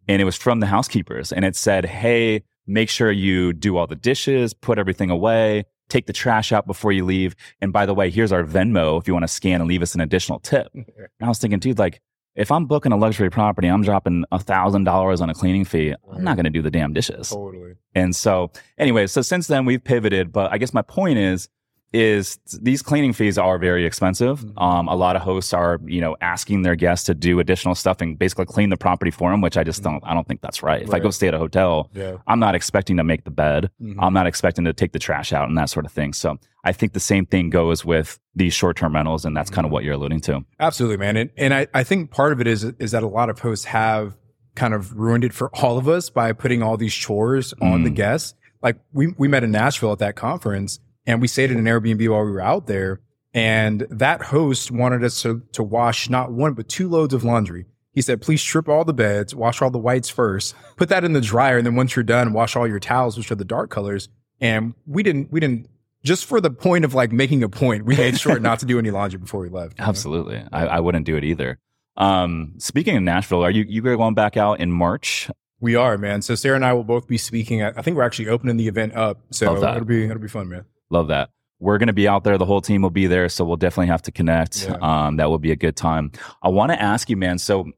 [0.08, 3.86] and it was from the housekeepers, and it said, "Hey, make sure you do all
[3.86, 7.34] the dishes, put everything away." Take the trash out before you leave.
[7.60, 9.94] And by the way, here's our Venmo if you want to scan and leave us
[9.94, 10.68] an additional tip.
[10.74, 12.00] And I was thinking, dude, like,
[12.34, 15.94] if I'm booking a luxury property, I'm dropping a thousand dollars on a cleaning fee.
[16.12, 17.28] I'm not going to do the damn dishes.
[17.28, 17.74] Totally.
[17.94, 20.32] And so, anyway, so since then we've pivoted.
[20.32, 21.48] But I guess my point is,
[21.94, 24.40] is these cleaning fees are very expensive.
[24.40, 24.58] Mm-hmm.
[24.58, 28.00] Um, a lot of hosts are, you know, asking their guests to do additional stuff
[28.00, 29.92] and basically clean the property for them, which I just mm-hmm.
[29.92, 30.82] don't, I don't think that's right.
[30.82, 32.16] If I go stay at a hotel, yeah.
[32.26, 33.70] I'm not expecting to make the bed.
[33.80, 34.00] Mm-hmm.
[34.00, 36.12] I'm not expecting to take the trash out and that sort of thing.
[36.12, 39.68] So I think the same thing goes with these short-term rentals, and that's kind of
[39.68, 39.74] mm-hmm.
[39.74, 40.44] what you're alluding to.
[40.58, 41.16] Absolutely, man.
[41.16, 43.66] And, and I, I think part of it is, is that a lot of hosts
[43.66, 44.16] have
[44.56, 47.90] kind of ruined it for all of us by putting all these chores on the
[47.90, 47.94] mm.
[47.94, 48.34] guests.
[48.62, 52.08] Like we, we met in Nashville at that conference and we stayed in an Airbnb
[52.08, 53.00] while we were out there.
[53.32, 57.66] And that host wanted us to, to wash not one, but two loads of laundry.
[57.92, 61.12] He said, please strip all the beds, wash all the whites first, put that in
[61.12, 61.58] the dryer.
[61.58, 64.08] And then once you're done, wash all your towels, which are the dark colors.
[64.40, 65.68] And we didn't, we didn't,
[66.02, 68.78] just for the point of like making a point, we made sure not to do
[68.78, 69.78] any laundry before we left.
[69.78, 70.44] Absolutely.
[70.52, 71.58] I, I, wouldn't do it either.
[71.96, 75.30] Um, speaking of Nashville, are you, you going back out in March?
[75.60, 76.20] We are, man.
[76.20, 77.62] So Sarah and I will both be speaking.
[77.62, 79.20] At, I think we're actually opening the event up.
[79.30, 80.66] So it'll be, it'll be fun, man.
[80.90, 81.30] Love that.
[81.60, 82.36] We're going to be out there.
[82.36, 83.28] The whole team will be there.
[83.28, 84.64] So we'll definitely have to connect.
[84.64, 84.76] Yeah.
[84.82, 86.12] Um, that will be a good time.
[86.42, 87.38] I want to ask you, man.
[87.38, 87.70] So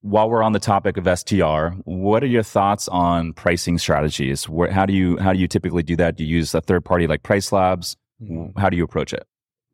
[0.00, 4.48] while we're on the topic of STR, what are your thoughts on pricing strategies?
[4.48, 6.16] Where, how do you, how do you typically do that?
[6.16, 7.96] Do you use a third party like PriceLabs?
[8.22, 8.58] Mm-hmm.
[8.60, 9.26] How do you approach it?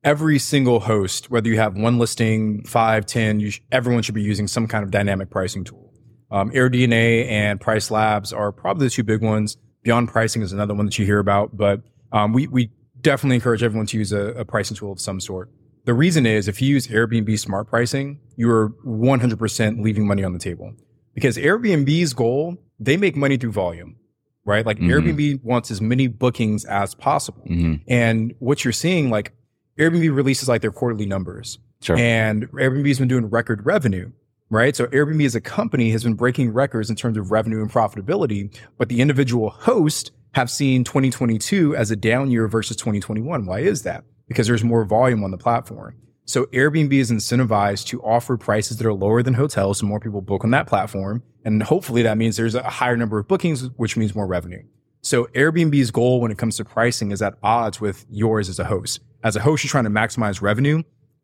[0.05, 4.47] Every single host, whether you have one listing, five, ten, sh- everyone should be using
[4.47, 5.93] some kind of dynamic pricing tool.
[6.31, 9.57] Um, AirDNA and PriceLabs are probably the two big ones.
[9.83, 11.81] Beyond Pricing is another one that you hear about, but
[12.13, 15.51] um, we we definitely encourage everyone to use a, a, pricing tool of some sort.
[15.85, 20.33] The reason is if you use Airbnb smart pricing, you are 100% leaving money on
[20.33, 20.75] the table
[21.15, 23.97] because Airbnb's goal, they make money through volume,
[24.45, 24.67] right?
[24.67, 24.91] Like mm-hmm.
[24.91, 27.43] Airbnb wants as many bookings as possible.
[27.49, 27.75] Mm-hmm.
[27.89, 29.33] And what you're seeing, like
[29.79, 31.97] Airbnb releases like their quarterly numbers sure.
[31.97, 34.11] and Airbnb's been doing record revenue
[34.51, 34.75] right?
[34.75, 38.55] So Airbnb as a company has been breaking records in terms of revenue and profitability,
[38.79, 43.47] but the individual host have seen 2022 as a down year versus 2021.
[43.47, 44.05] Why is that?
[44.27, 45.97] Because there's more volume on the platform.
[46.25, 50.21] So Airbnb is incentivized to offer prices that are lower than hotels, so more people
[50.21, 51.23] book on that platform.
[51.45, 54.63] And hopefully that means there's a higher number of bookings, which means more revenue.
[55.01, 58.65] So Airbnb's goal when it comes to pricing is at odds with yours as a
[58.65, 59.01] host.
[59.25, 60.83] As a host, you're trying to maximize revenue.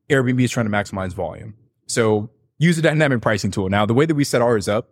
[0.08, 1.54] Airbnb is trying to maximize volume.
[1.86, 3.68] So use a dynamic pricing tool.
[3.68, 4.88] Now, the way that we set ours up,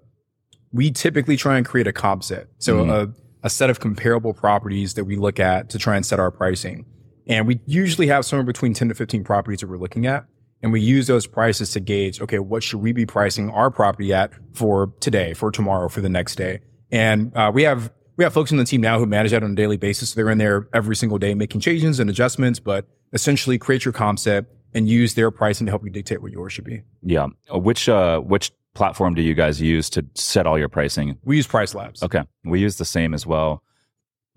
[0.72, 2.48] we typically try and create a comp set.
[2.58, 3.12] So mm-hmm.
[3.42, 6.84] A set of comparable properties that we look at to try and set our pricing.
[7.26, 10.24] And we usually have somewhere between 10 to 15 properties that we're looking at.
[10.62, 14.12] And we use those prices to gauge, okay, what should we be pricing our property
[14.12, 16.60] at for today, for tomorrow, for the next day?
[16.92, 19.52] And uh, we have we have folks on the team now who manage that on
[19.52, 20.10] a daily basis.
[20.10, 23.94] So they're in there every single day making changes and adjustments, but essentially create your
[24.16, 26.82] set and use their pricing to help you dictate what yours should be.
[27.02, 27.28] Yeah.
[27.52, 31.18] Uh, which uh which platform do you guys use to set all your pricing?
[31.24, 32.02] We use PriceLabs.
[32.02, 32.22] Okay.
[32.44, 33.62] We use the same as well.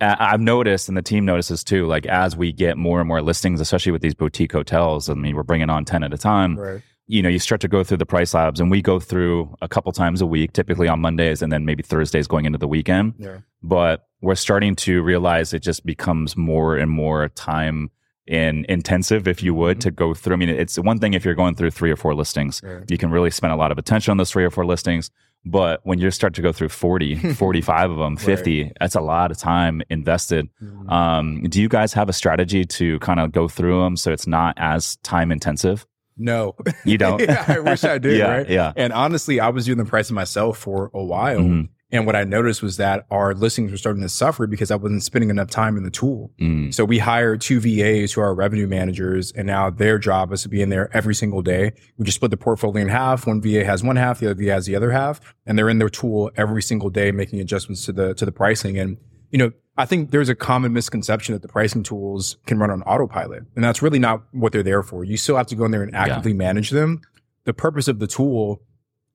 [0.01, 3.61] I've noticed, and the team notices too, like as we get more and more listings,
[3.61, 6.57] especially with these boutique hotels, I mean, we're bringing on 10 at a time.
[6.57, 6.81] Right.
[7.07, 9.91] You know, you start to go through the PriceLabs, and we go through a couple
[9.91, 13.13] times a week, typically on Mondays and then maybe Thursdays going into the weekend.
[13.17, 13.37] Yeah.
[13.63, 17.89] But we're starting to realize it just becomes more and more time
[18.27, 19.81] in intensive, if you would, Mhm.
[19.81, 20.33] to go through.
[20.33, 23.11] I mean, it's one thing if you're going through three or four listings, you can
[23.11, 25.11] really spend a lot of attention on those three or four listings.
[25.47, 29.29] But when you start to go through 40, 45 of them, 50, that's a lot
[29.29, 30.49] of time invested.
[30.63, 30.91] Mhm.
[30.91, 34.25] Um, do you guys have a strategy to kind of go through them so it's
[34.25, 35.85] not as time intensive?
[36.17, 37.19] no, You don't?
[37.29, 38.17] yeah, I wish I did.
[38.17, 38.49] yeah, right?
[38.49, 38.71] yeah.
[38.77, 41.39] And honestly, I was doing the pricing myself for a while.
[41.41, 41.67] Mhm.
[41.95, 45.03] And what I noticed was that our listings were starting to suffer because I wasn't
[45.03, 46.31] spending enough time in the tool.
[46.39, 46.73] Mm.
[46.73, 50.49] So we hired two VAs who are revenue managers, and now their job is to
[50.49, 51.73] be in there every single day.
[51.97, 53.25] We just split the portfolio in half.
[53.25, 55.79] One VA has one half, the other VA has the other half, and they're in
[55.79, 58.77] their tool every single day, making adjustments to the to the pricing.
[58.77, 58.97] And
[59.31, 62.81] you know, I think there's a common misconception that the pricing tools can run on
[62.83, 65.03] autopilot, and that's really not what they're there for.
[65.03, 67.01] You still have to go in there and actively manage them.
[67.45, 68.61] The purpose of the tool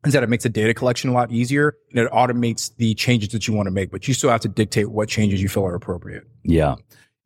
[0.07, 3.31] is that it makes the data collection a lot easier and it automates the changes
[3.31, 5.67] that you want to make, but you still have to dictate what changes you feel
[5.67, 6.25] are appropriate.
[6.43, 6.77] Yeah.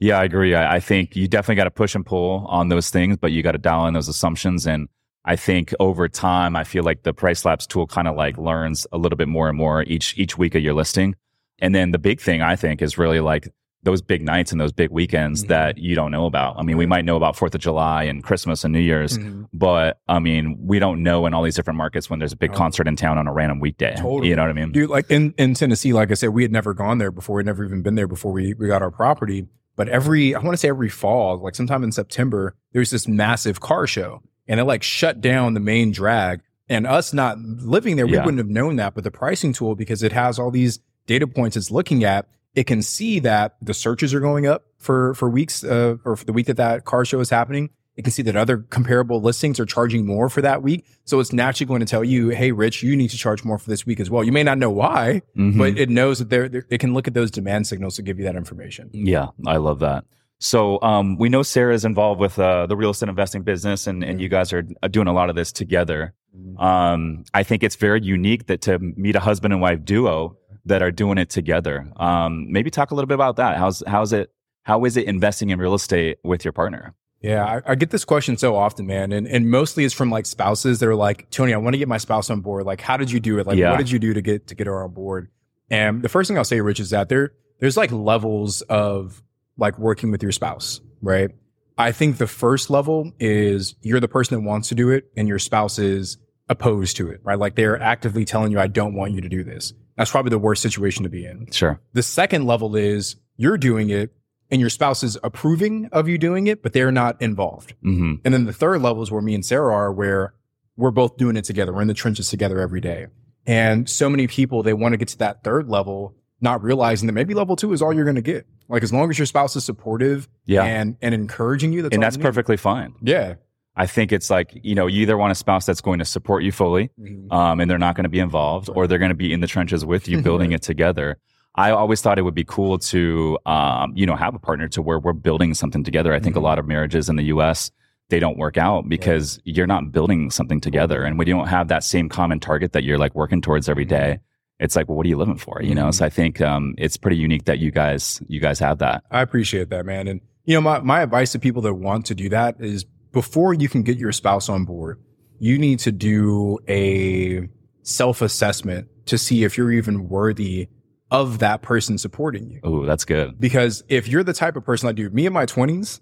[0.01, 0.55] Yeah, I agree.
[0.55, 3.43] I, I think you definitely got to push and pull on those things, but you
[3.43, 4.67] got to dial in those assumptions.
[4.67, 4.89] And
[5.25, 8.99] I think over time, I feel like the PriceLabs tool kind of like learns a
[8.99, 11.15] little bit more and more each each week of your listing.
[11.61, 13.49] And then the big thing I think is really like
[13.85, 15.49] those big nights and those big weekends Mhm.
[15.49, 16.57] that you don't know about.
[16.59, 19.47] I mean, we might know about Fourth of July and Christmas and New Year's, Mhm.
[19.53, 22.51] but I mean, we don't know in all these different markets when there's a big
[22.53, 22.57] Oh.
[22.57, 23.94] concert in town on a random weekday.
[23.97, 24.29] Totally.
[24.31, 24.73] You know what I mean?
[24.73, 27.37] Dude, like in, in Tennessee, like I said, we had never gone there before.
[27.37, 29.47] We'd never even been there before we, we got our property.
[29.77, 33.61] But every, I want to say every fall, like sometime in September, there's this massive
[33.61, 36.40] car show and it like shut down the main drag.
[36.68, 38.25] And us not living there, we Yeah.
[38.25, 38.94] wouldn't have known that.
[38.94, 42.64] But the pricing tool, because it has all these data points it's looking at, it
[42.64, 46.33] can see that the searches are going up for, for weeks, uh, or for the
[46.33, 47.71] week that that car show is happening.
[47.97, 50.85] It can see that other comparable listings are charging more for that week.
[51.05, 53.71] So it's naturally going to tell you, Hey, Rich, you need to charge more for
[53.71, 54.25] this week as well.
[54.25, 55.57] You may not know why, Mhm.
[55.59, 58.19] but it knows that they're, they're, it can look at those demand signals to give
[58.19, 58.90] you that information.
[58.93, 60.05] Yeah, I love that.
[60.40, 64.03] So um, we know Sarah is involved with uh, the real estate investing business, and,
[64.03, 66.14] and you guys are doing a lot of this together.
[66.59, 70.83] Um, I think it's very unique that to meet a husband and wife duo that
[70.83, 71.90] are doing it together.
[71.96, 73.57] Um, maybe talk a little bit about that.
[73.59, 74.31] How's how's it?
[74.62, 76.94] How is it investing in real estate with your partner?
[77.20, 80.27] Yeah, I, I get this question so often, man, and and mostly it's from like
[80.27, 82.64] spouses that are like, Tony, I want to get my spouse on board.
[82.66, 83.46] Like, how did you do it?
[83.46, 83.70] Like, Yeah.
[83.70, 85.29] what did you do to get to get her on board?
[85.70, 89.22] And the first thing I'll say, Rich, is that there there's like levels of
[89.57, 91.31] like working with your spouse, right?
[91.79, 95.27] I think the first level is you're the person that wants to do it, and
[95.27, 97.38] your spouse is opposed to it, right?
[97.38, 99.72] Like they're actively telling you, I don't want you to do this.
[99.97, 101.51] That's probably the worst situation to be in.
[101.51, 101.81] Sure.
[101.93, 104.13] The second level is you're doing it
[104.51, 107.75] and your spouse is approving of you doing it, but they're not involved.
[107.83, 110.35] hmm And then the third level is where me and Sarah are, where
[110.77, 111.73] we're both doing it together.
[111.73, 113.07] We're in the trenches together every day.
[113.47, 117.13] And so many people, they want to get to that third level, not realizing that
[117.13, 118.47] maybe level two is all you're going to get.
[118.69, 122.03] Like as long as your spouse is supportive Yeah, and, and encouraging you, that's and
[122.03, 122.95] that's perfectly fine.
[123.03, 123.35] Yeah.
[123.77, 126.43] I think it's like you know you either want a spouse that's going to support
[126.45, 126.91] you fully,
[127.31, 129.47] um, and they're not going to be involved, or they're going to be in the
[129.47, 131.19] trenches with you, building it together.
[131.57, 134.83] I always thought it would be cool to, um, you know, have a partner to
[134.83, 136.13] where we're building something together.
[136.13, 136.41] I think Mhm.
[136.41, 137.71] a lot of marriages in the U.S.
[138.09, 141.69] they don't work out because you're not building something together, and when you don't have
[141.69, 144.19] that same common target that you're like working towards every day,
[144.61, 145.61] it's like, well, what are you living for?
[145.63, 145.87] You know.
[145.89, 145.95] Mhm.
[145.95, 149.03] So I think um, it's pretty unique that you guys you guys have that.
[149.11, 150.07] I appreciate that, man.
[150.09, 153.55] And you know, my, my advice to people that want to do that is before
[153.55, 155.00] you can get your spouse on board,
[155.38, 157.48] you need to do a
[157.83, 160.68] self assessment to see if you're even worthy
[161.11, 162.61] of that person supporting you.
[162.62, 163.40] Oh, that's good.
[163.40, 166.00] Because if you're the type of person like, dude, me in my 20s,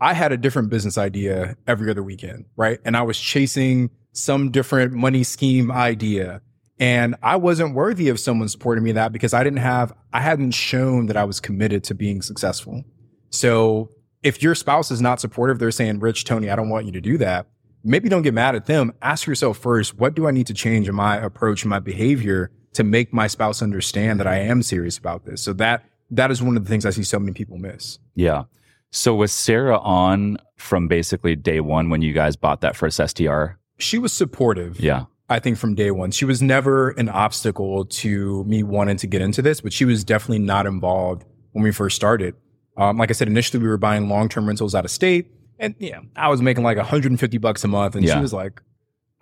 [0.00, 2.80] I had a different business idea every other weekend, right?
[2.84, 6.42] And I was chasing some different money scheme idea.
[6.78, 10.20] And I wasn't worthy of someone supporting me in that because I didn't have, I
[10.20, 12.82] hadn't shown that I was committed to being successful.
[13.28, 13.90] So
[14.22, 17.00] if your spouse is not supportive, they're saying, Rich, Tony, I don't want you to
[17.00, 17.46] do that.
[17.82, 18.92] Maybe don't get mad at them.
[19.00, 22.84] Ask yourself first, what do I need to change in my approach my behavior to
[22.84, 25.42] make my spouse understand that I am serious about this?
[25.42, 27.98] So that, that is one of the things I see so many people miss.
[28.14, 28.44] Yeah.
[28.90, 33.56] So was Sarah on from basically day one when you guys bought that first STR?
[33.78, 34.78] She was supportive.
[34.78, 35.04] Yeah.
[35.30, 36.10] I think from day one.
[36.10, 40.04] She was never an obstacle to me wanting to get into this, but she was
[40.04, 42.34] definitely not involved when we first started.
[42.80, 45.74] Um, like I said, initially we were buying long term rentals out of state, and
[45.78, 48.14] yeah, I was making like 150 bucks a month, and Yeah.
[48.14, 48.60] she was like,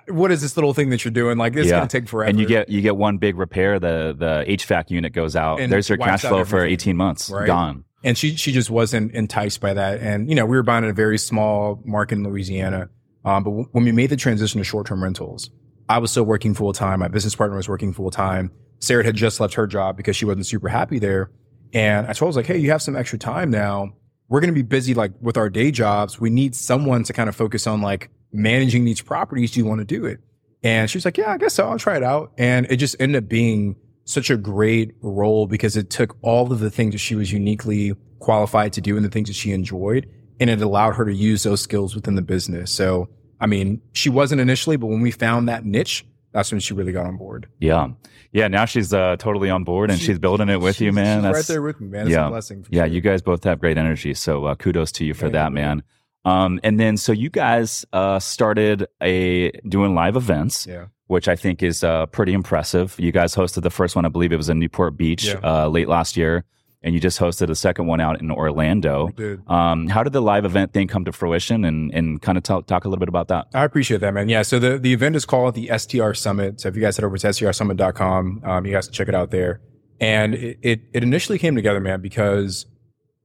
[0.09, 1.37] "What is this little thing that you're doing?
[1.39, 1.79] Like this is Yeah.
[1.79, 5.13] gonna take forever." And you get you get one big repair, the the HVAC unit
[5.13, 5.61] goes out.
[5.61, 7.31] And There's your cash flow for 18 months.
[7.31, 7.47] Right.
[7.47, 7.85] Gone.
[8.05, 9.99] and she she just wasn't enticed by that.
[10.01, 12.89] And you know, we were buying in a very small market in Louisiana.
[13.25, 15.51] Um, but w- when we made the transition to short term rentals,
[15.89, 17.01] I was still working full time.
[17.01, 18.53] My business partner was working full time.
[18.79, 21.31] Sarah had just left her job because she wasn't super happy there.
[21.73, 23.93] And I told her, I was like, hey, you have some extra time now.
[24.29, 26.21] we're going to be busy like with our day jobs.
[26.21, 29.53] We need someone to kind of focus on like managing these properties.
[29.53, 30.21] Do you want to do it?
[30.63, 31.69] And she was like, yeah, I guess so.
[31.69, 32.33] I'll try it out.
[32.37, 36.61] And it just ended up being such a great role because it took all of
[36.61, 40.09] the things that she was uniquely qualified to do and the things that she enjoyed.
[40.41, 42.71] And it allowed her to use those skills within the business.
[42.71, 43.09] So,
[43.41, 46.93] I mean, she wasn't initially, but when we found that niche, that's when she really
[46.93, 47.49] got on board.
[47.59, 47.89] Yeah.
[48.33, 48.49] Yeah.
[48.49, 51.23] Now she's uh, totally on board and she, she's building it with you, man.
[51.23, 52.07] That's right there with me, man.
[52.07, 52.27] It's yeah.
[52.27, 52.67] a blessing.
[52.71, 52.85] yeah.
[52.85, 52.93] Sure.
[52.95, 54.15] You guys both have great energy.
[54.15, 55.83] So uh, kudos to you for Thank that, you, man.
[56.25, 60.67] Um, and then, so you guys uh, started a doing live events.
[60.67, 60.87] Yeah.
[61.07, 62.95] Which I think is uh, pretty impressive.
[62.99, 65.41] You guys hosted the first one, I believe it was in Newport Beach Yeah.
[65.43, 66.45] uh, late last year,
[66.83, 69.09] and you just hosted a second one out in Orlando.
[69.17, 69.49] Dude.
[69.51, 72.67] Um, how did the live event thing come to fruition, and and kind of talk
[72.67, 73.47] talk a little bit about that?
[73.55, 74.29] I appreciate that, man.
[74.29, 74.43] Yeah.
[74.43, 76.61] So the, the event is called the STR Summit.
[76.61, 79.31] So if you guys head over to strsummit.com, um, you guys can check it out
[79.31, 79.61] there.
[80.01, 82.67] And it, it, it initially came together, man, because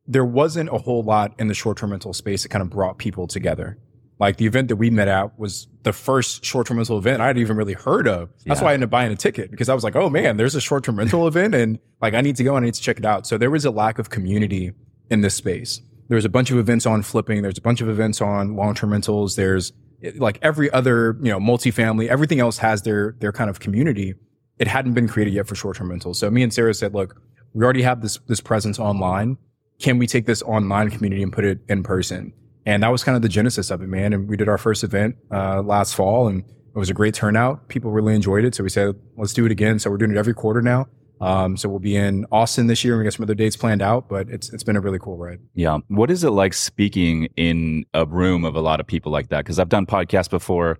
[0.07, 2.97] there wasn't a whole lot in the short term rental space that kind of brought
[2.97, 3.77] people together.
[4.19, 7.27] Like the event that we met at was the first short term rental event I
[7.27, 8.29] had even really heard of.
[8.45, 8.65] That's Yeah.
[8.65, 10.61] why I ended up buying a ticket because I was like, oh man, there's a
[10.61, 12.97] short term rental event and like I need to go and I need to check
[12.97, 13.25] it out.
[13.27, 14.71] So there was a lack of community
[15.09, 15.81] in this space.
[16.09, 17.41] There was a bunch of events on flipping.
[17.41, 19.35] There's a bunch of events on long term rentals.
[19.35, 19.73] There's
[20.15, 24.13] like every other, you know, multifamily, everything else has their, their kind of community.
[24.59, 26.19] It hadn't been created yet for short term rentals.
[26.19, 27.19] So me and Sara said, look,
[27.53, 29.37] we already have this, this presence online.
[29.79, 32.33] Can we take this online community and put it in person?
[32.65, 34.13] And that was kind of the genesis of it, man.
[34.13, 36.43] And we did our first event, uh, last fall and
[36.75, 37.67] it was a great turnout.
[37.67, 38.55] People really enjoyed it.
[38.55, 39.77] So we said, let's do it again.
[39.77, 40.87] So we're doing it every quarter now.
[41.21, 42.95] Um, so we'll be in Austin this year.
[42.95, 45.17] And we got some other dates planned out, but it's, it's been a really cool
[45.17, 45.39] ride.
[45.53, 45.77] Yeah.
[45.87, 49.45] What is it like speaking in a room of a lot of people like that?
[49.45, 50.79] Because I've done podcasts before.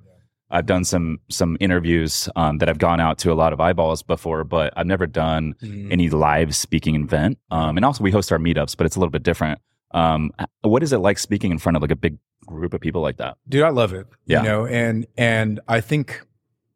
[0.50, 4.04] I've done some some interviews um, that have gone out to a lot of eyeballs
[4.04, 5.56] before, but I've never done
[5.90, 7.40] any live speaking event.
[7.50, 9.60] Um, and also, we host our meetups, but it's a little bit different.
[9.94, 13.02] Um, what is it like speaking in front of like a big group of people
[13.02, 13.38] like that?
[13.48, 14.42] dude i love it Yeah.
[14.44, 16.22] you know and and i think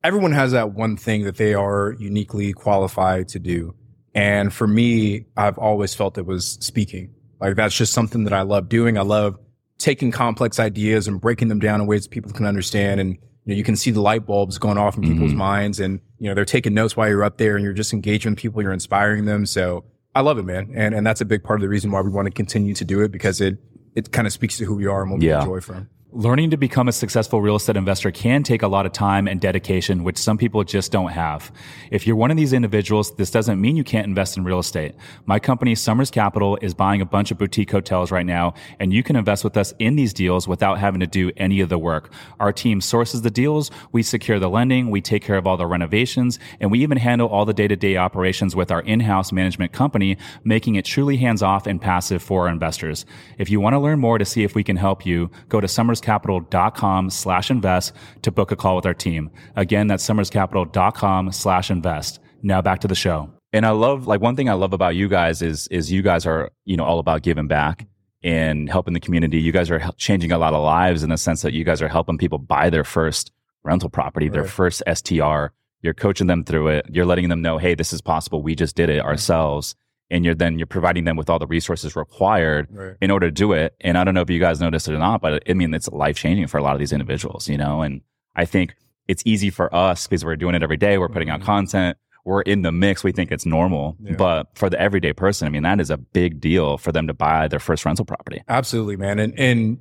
[0.03, 3.75] everyone has that one thing that they are uniquely qualified to do
[4.15, 8.41] and for me i've always felt it was speaking like that's just something that i
[8.43, 9.37] love doing i love
[9.77, 13.11] taking complex ideas and breaking them down in ways people can understand and
[13.43, 15.37] you know you can see the light bulbs going off in people's Mhm.
[15.37, 18.31] minds and you know they're taking notes while you're up there and you're just engaging
[18.31, 19.83] with people you're inspiring them so
[20.17, 22.09] i love it man and and that's a big part of the reason why we
[22.17, 23.57] want to continue to do it because it
[23.95, 25.37] it kind of speaks to who we are and what Yeah.
[25.37, 28.87] we enjoy from Learning to become a successful real estate investor can take a lot
[28.87, 31.51] of time and dedication, which some people just don't have.
[31.91, 34.95] If you're one of these individuals, this doesn't mean you can't invest in real estate.
[35.27, 39.03] My company, Somers Capital, is buying a bunch of boutique hotels right now, and you
[39.03, 42.11] can invest with us in these deals without having to do any of the work.
[42.39, 45.67] Our team sources the deals, we secure the lending, we take care of all the
[45.67, 49.31] renovations, and we even handle all the day to day operations with our in house
[49.31, 53.05] management company, making it truly hands off and passive for our investors.
[53.37, 55.67] If you want to learn more to see if we can help you, go to
[56.07, 59.29] somerscapital.com slash invest to book a call with our team.
[59.55, 62.19] Again, that's somerscapital.com slash invest.
[62.41, 63.31] Now back to the show.
[63.53, 66.25] And I love like one thing I love about you guys is is you guys
[66.25, 67.87] are you know all about giving back
[68.23, 69.39] and helping the community.
[69.39, 71.87] You guys are changing a lot of lives in the sense that you guys are
[71.87, 73.31] helping people buy their first
[73.63, 75.47] rental property, their first STR.
[75.81, 76.87] You're coaching them through it.
[76.89, 78.41] You're letting them know, hey, this is possible.
[78.41, 79.07] We just did it mm-hmm.
[79.07, 79.75] ourselves.
[80.09, 83.31] And you're then you're providing them with all the resources required right in order to
[83.31, 83.75] do it.
[83.81, 85.89] And I don't know if you guys noticed it or not, but I mean, it's
[85.89, 87.81] life changing for a lot of these individuals, you know?
[87.81, 88.01] And
[88.35, 88.75] I think
[89.09, 90.97] it's easy for us because we're doing it every day.
[90.97, 91.45] We're putting out Mhm.
[91.45, 91.97] content.
[92.23, 93.03] We're in the mix.
[93.03, 93.97] We think it's normal.
[94.01, 94.15] Yeah.
[94.17, 97.13] But for the everyday person, I mean, that is a big deal for them to
[97.13, 98.41] buy their first rental property.
[98.47, 99.19] Absolutely, man.
[99.19, 99.77] And and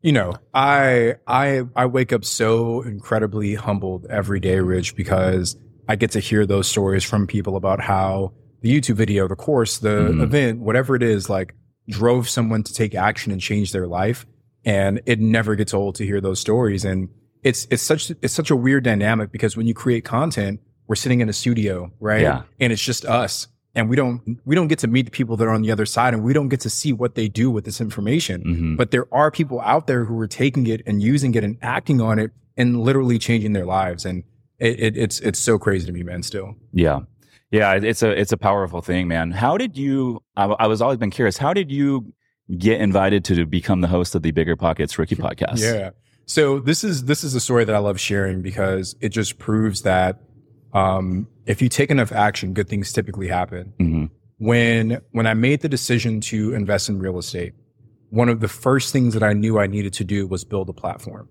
[0.00, 5.56] you know, I I I wake up so incredibly humbled every day, Rich, because
[5.88, 9.78] I get to hear those stories from people about how the YouTube video, the course,
[9.78, 10.22] the Mhm.
[10.22, 11.54] event, whatever it is, like
[11.88, 14.24] drove someone to take action and change their life.
[14.64, 16.84] And it never gets old to hear those stories.
[16.84, 17.08] And
[17.42, 21.20] it's it's such it's such a weird dynamic because when you create content, we're sitting
[21.20, 22.22] in a studio, right?
[22.22, 22.42] Yeah.
[22.60, 23.48] And it's just us.
[23.74, 25.86] And we don't we don't get to meet the people that are on the other
[25.86, 28.44] side and we don't get to see what they do with this information.
[28.44, 28.76] Mhm.
[28.76, 32.00] But there are people out there who are taking it and using it and acting
[32.00, 34.04] on it and literally changing their lives.
[34.04, 34.22] And
[34.60, 36.22] it, it, it's it's so crazy to me, man.
[36.22, 37.00] Still, Yeah.
[37.52, 37.74] Yeah.
[37.74, 39.30] It's a, it's a powerful thing, man.
[39.30, 42.12] How did you, I, I was always been curious, how did you
[42.58, 45.60] get invited to become the host of the BiggerPockets Rookie podcast?
[45.60, 45.90] yeah.
[46.26, 49.82] So this is this is a story that I love sharing because it just proves
[49.82, 50.20] that
[50.72, 53.74] um, if you take enough action, good things typically happen.
[53.78, 54.06] hmm
[54.42, 57.52] when when I made the decision to invest in real estate,
[58.10, 60.72] one of the first things that I knew I needed to do was build a
[60.72, 61.28] platform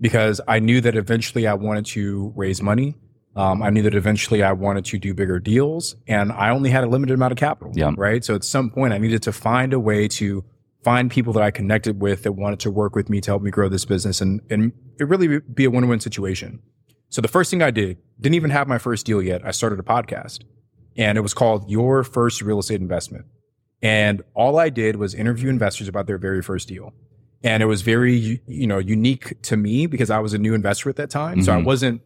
[0.00, 2.96] because I knew that eventually I wanted to raise money.
[3.36, 6.82] Um, I knew that eventually I wanted to do bigger deals, and I only had
[6.82, 7.72] a limited amount of capital.
[7.76, 7.92] Yeah.
[7.96, 8.24] Right.
[8.24, 10.44] So at some point, I needed to find a way to
[10.82, 13.50] find people that I connected with that wanted to work with me to help me
[13.50, 16.60] grow this business and, and it really be a win-win situation.
[17.10, 19.44] So the first thing I did, didn't even have my first deal yet.
[19.44, 20.40] I started a podcast
[20.96, 23.26] and it was called Your First Real Estate Investment.
[23.82, 26.92] And all I did was interview investors about their very first deal.
[27.42, 30.90] And it was very, you know, unique to me because I was a new investor
[30.90, 31.36] at that time.
[31.36, 31.44] Mm-hmm.
[31.44, 31.66] So I mm-hmm.
[31.66, 32.02] wasn't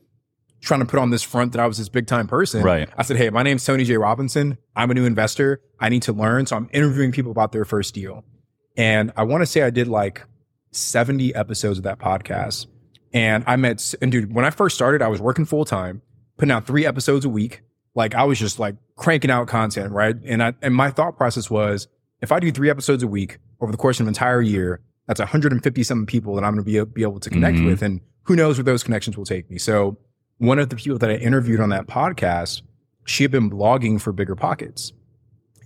[0.64, 2.62] trying to put on this front that I was this big time person.
[2.62, 2.88] Right.
[2.96, 3.96] I said, Hey, my name's Tony J.
[3.96, 4.58] Robinson.
[4.74, 5.60] I'm a new investor.
[5.78, 6.46] I need to learn.
[6.46, 8.24] So I'm interviewing people about their first deal.
[8.76, 10.24] And I want to say I did like
[10.72, 12.66] 70 episodes of that podcast.
[13.12, 16.02] And I met, and dude, when I first started, I was working full time,
[16.36, 17.62] putting out three episodes a week.
[17.94, 20.16] Like I was just like cranking out content, right?
[20.24, 21.86] And I, and my thought process was,
[22.20, 25.20] if I do three episodes a week over the course of an entire year, that's
[25.20, 27.66] 150 something people that I'm going to be, be able to connect mm-hmm.
[27.66, 27.82] with.
[27.82, 29.58] And who knows where those connections will take me.
[29.58, 29.98] So
[30.38, 32.62] one of the people that I interviewed on that podcast,
[33.04, 34.92] she had been blogging for BiggerPockets.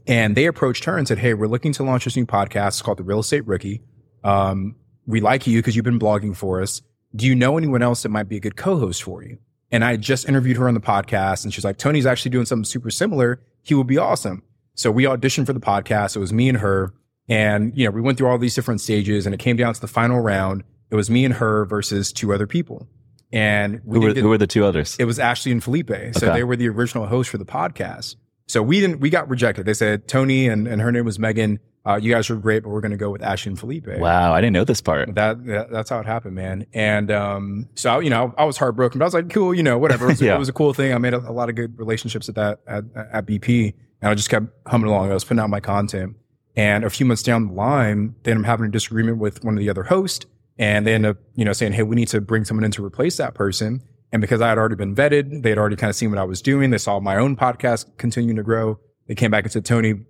[0.06, 2.82] And they approached her and said, Hey, we're looking to launch this new podcast it's
[2.82, 3.82] called The Real Estate Rookie.
[4.24, 4.74] Um,
[5.06, 6.82] we like you because you've been blogging for us.
[7.14, 9.38] Do you know anyone else that might be a good co-host for you?
[9.70, 12.64] And I just interviewed her on the podcast and she's like, Tony's actually doing something
[12.64, 13.42] super similar.
[13.62, 14.42] He would be awesome.
[14.74, 16.16] So we auditioned for the podcast.
[16.16, 16.94] It was me and her.
[17.28, 19.80] And, you know, we went through all these different stages and it came down to
[19.80, 20.64] the final round.
[20.90, 22.88] It was me and her versus two other people.
[23.32, 24.96] And who were, get, who were, the two others?
[24.98, 25.90] It was Ashley and Felipe.
[25.90, 26.32] So okay.
[26.32, 28.16] they were the original hosts for the podcast.
[28.46, 29.66] So we didn't, we got rejected.
[29.66, 31.60] They said Tony and, and her name was Megan.
[31.84, 33.86] Uh, you guys are great, but we're going to go with Ashley and Felipe.
[33.86, 34.32] Wow.
[34.32, 35.14] I didn't know this part.
[35.14, 36.66] That, that that's how it happened, man.
[36.72, 39.78] And, um, so, you know, I was heartbroken, but I was like, cool, you know,
[39.78, 40.06] whatever.
[40.06, 40.34] It was, yeah.
[40.34, 40.94] it was a cool thing.
[40.94, 44.14] I made a, a, lot of good relationships at that, at, at BP and I
[44.14, 45.10] just kept humming along.
[45.10, 46.16] I was putting out my content.
[46.56, 49.60] And a few months down the line, then I'm having a disagreement with one of
[49.60, 50.26] the other hosts
[50.58, 52.84] and they end up, you know, saying, Hey, we need to bring someone in to
[52.84, 53.82] replace that person.
[54.12, 56.24] And because I had already been vetted, they had already kind of seen what I
[56.24, 56.70] was doing.
[56.70, 58.78] They saw my own podcast continuing to grow.
[59.06, 60.00] They came back and said, Tony,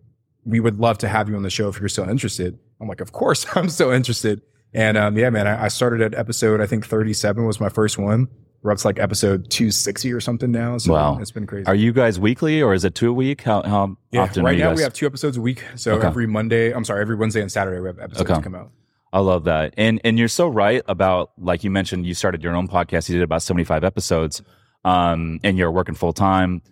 [0.44, 2.58] we would love to have you on the show if you're still interested.
[2.80, 4.40] I'm like, of course I'm still interested.
[4.72, 7.98] And, um, yeah, man, I, I started at episode, I think 37 was my first
[7.98, 8.28] one.
[8.62, 10.78] We're up to like episode 260 or something now.
[10.78, 11.18] So wow.
[11.18, 11.66] it's been crazy.
[11.66, 13.42] Are you guys weekly or is it two a week?
[13.42, 14.76] How, how yeah, often right now guys?
[14.76, 15.64] we have two episodes a week.
[15.76, 16.06] So okay.
[16.06, 18.42] every Monday, I'm sorry, every Wednesday and Saturday we have episodes okay.
[18.42, 18.72] come out.
[19.12, 19.74] I love that.
[19.76, 23.08] And and you're so right about like you mentioned you started your own podcast.
[23.08, 24.42] You did about 75 episodes.
[24.84, 26.62] Um, and you're working full time.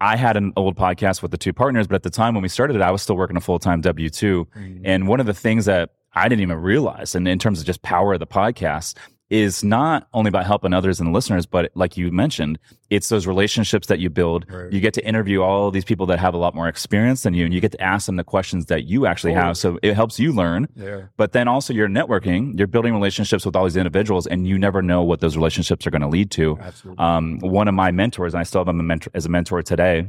[0.00, 2.48] I had an old podcast with the two partners, but at the time when we
[2.48, 4.44] started it, I was still working a full time W 2.
[4.44, 4.82] Mm-hmm.
[4.84, 7.82] And one of the things that I didn't even realize, and in terms of just
[7.82, 8.96] power of the podcast,
[9.28, 12.58] is not only about helping others and the listeners, but like you mentioned,
[12.90, 14.46] it's those relationships that you build.
[14.48, 14.72] Right.
[14.72, 17.44] You get to interview all these people that have a lot more experience than you,
[17.44, 19.56] and you get to ask them the questions that you actually have.
[19.56, 20.68] So it helps you learn.
[20.76, 21.02] Yeah.
[21.16, 24.80] But then also you're networking, you're building relationships with all these individuals, and you never
[24.80, 26.58] know what those relationships are going to lead to.
[26.60, 27.04] Absolutely.
[27.04, 29.62] Um, one of my mentors, and I still have him a mentor, as a mentor
[29.62, 30.08] today,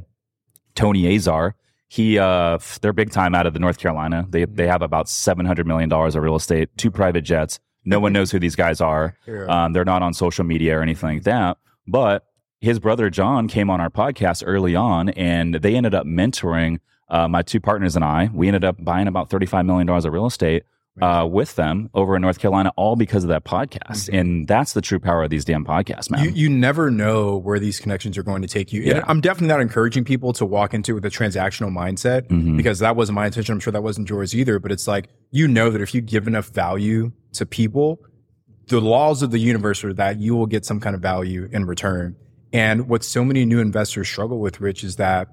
[0.75, 1.55] Tony Azar.
[1.89, 4.27] He, uh, they're big time out of the North Carolina.
[4.29, 8.31] They, they have about $700 million of real estate, two private jets no one knows
[8.31, 9.15] who these guys are.
[9.27, 9.45] Yeah.
[9.45, 11.57] Um, they're not on social media or anything like that.
[11.85, 12.25] But
[12.61, 16.79] his brother John came on our podcast early on, and they ended up mentoring
[17.09, 18.29] uh, my two partners and I.
[18.33, 20.63] We ended up buying about $35 million of real estate
[21.01, 24.07] uh, with them over in North Carolina, all because of that podcast.
[24.07, 24.15] Mm-hmm.
[24.15, 26.23] And that's the true power of these damn podcasts, man.
[26.23, 28.81] You, you never know where these connections are going to take you.
[28.81, 28.97] Yeah.
[28.97, 32.57] And I'm definitely not encouraging people to walk into it with a transactional mindset mm-hmm.
[32.57, 33.53] because that wasn't my intention.
[33.53, 34.59] I'm sure that wasn't yours either.
[34.59, 37.99] But it's like, you know that if you give enough value to people,
[38.67, 41.65] the laws of the universe are that you will get some kind of value in
[41.65, 42.15] return.
[42.53, 45.27] And what so many new investors struggle with, Rich, is that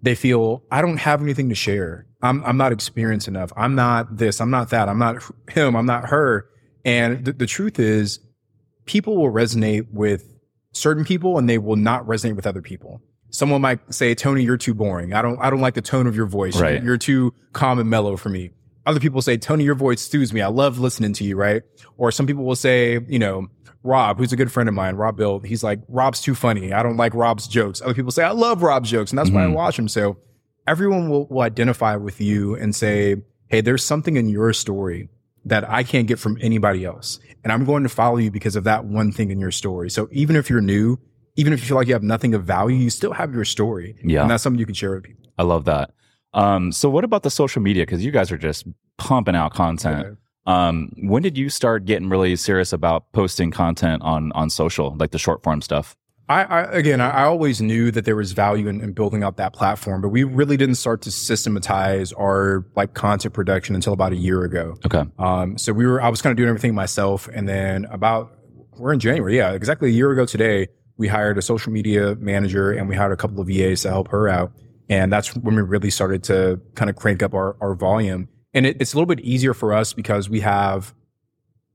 [0.00, 2.06] they feel I don't have anything to share.
[2.22, 3.52] I'm I'm not experienced enough.
[3.56, 4.40] I'm not this.
[4.40, 4.88] I'm not that.
[4.88, 5.74] I'm not him.
[5.74, 6.48] I'm not her.
[6.84, 8.20] And th- the truth is,
[8.86, 10.32] people will resonate with
[10.72, 13.02] certain people, and they will not resonate with other people.
[13.30, 15.12] Someone might say, "Tony, you're too boring.
[15.14, 16.60] I don't I don't like the tone of your voice.
[16.60, 16.82] Right.
[16.82, 18.50] You're, too calm and mellow for me."
[18.86, 20.40] Other people say, "Tony, your voice soothes me.
[20.40, 21.62] I love listening to you." Right?
[21.96, 23.48] Or some people will say, you know,
[23.84, 26.72] Rob, who's a good friend of mine, Robuilt, he's like, Rob's too funny.
[26.72, 27.82] I don't like Rob's jokes.
[27.82, 29.10] Other people say, I love Rob's jokes.
[29.10, 29.36] And that's mm-hmm.
[29.36, 29.54] why I mm-hmm.
[29.54, 29.88] watch him.
[29.88, 30.18] So
[30.66, 33.16] everyone will, will identify with you and say,
[33.48, 35.08] Hey, there's something in your story
[35.44, 37.18] that I can't get from anybody else.
[37.42, 39.90] And I'm going to follow you because of that one thing in your story.
[39.90, 40.98] So even if you're new,
[41.36, 43.96] even if you feel like you have nothing of value, you still have your story.
[44.04, 44.22] Yeah.
[44.22, 45.24] And that's something you can share with people.
[45.38, 45.92] I love that.
[46.34, 47.84] Um, so what about the social media?
[47.84, 48.66] Cause you guys are just
[48.98, 50.06] pumping out content.
[50.06, 50.14] Yeah.
[50.44, 55.12] Um, when did you start getting really serious about posting content on on social, like
[55.12, 55.96] the short form stuff?
[56.28, 59.52] I, I again, I, always knew that there was value in, in, building out that
[59.52, 64.16] platform, but we really didn't start to systematize our like content production until about a
[64.16, 64.76] year ago.
[64.86, 65.02] Okay.
[65.18, 68.32] Um, so we were, I was kind of doing everything myself, and then about
[68.76, 72.70] we're in January, yeah, exactly a year ago today, we hired a social media manager
[72.70, 74.52] and we hired a couple of VAs to help her out,
[74.88, 78.28] and that's when we really started to kind of crank up our our volume.
[78.54, 80.94] And it, it's a little bit easier for us because we have,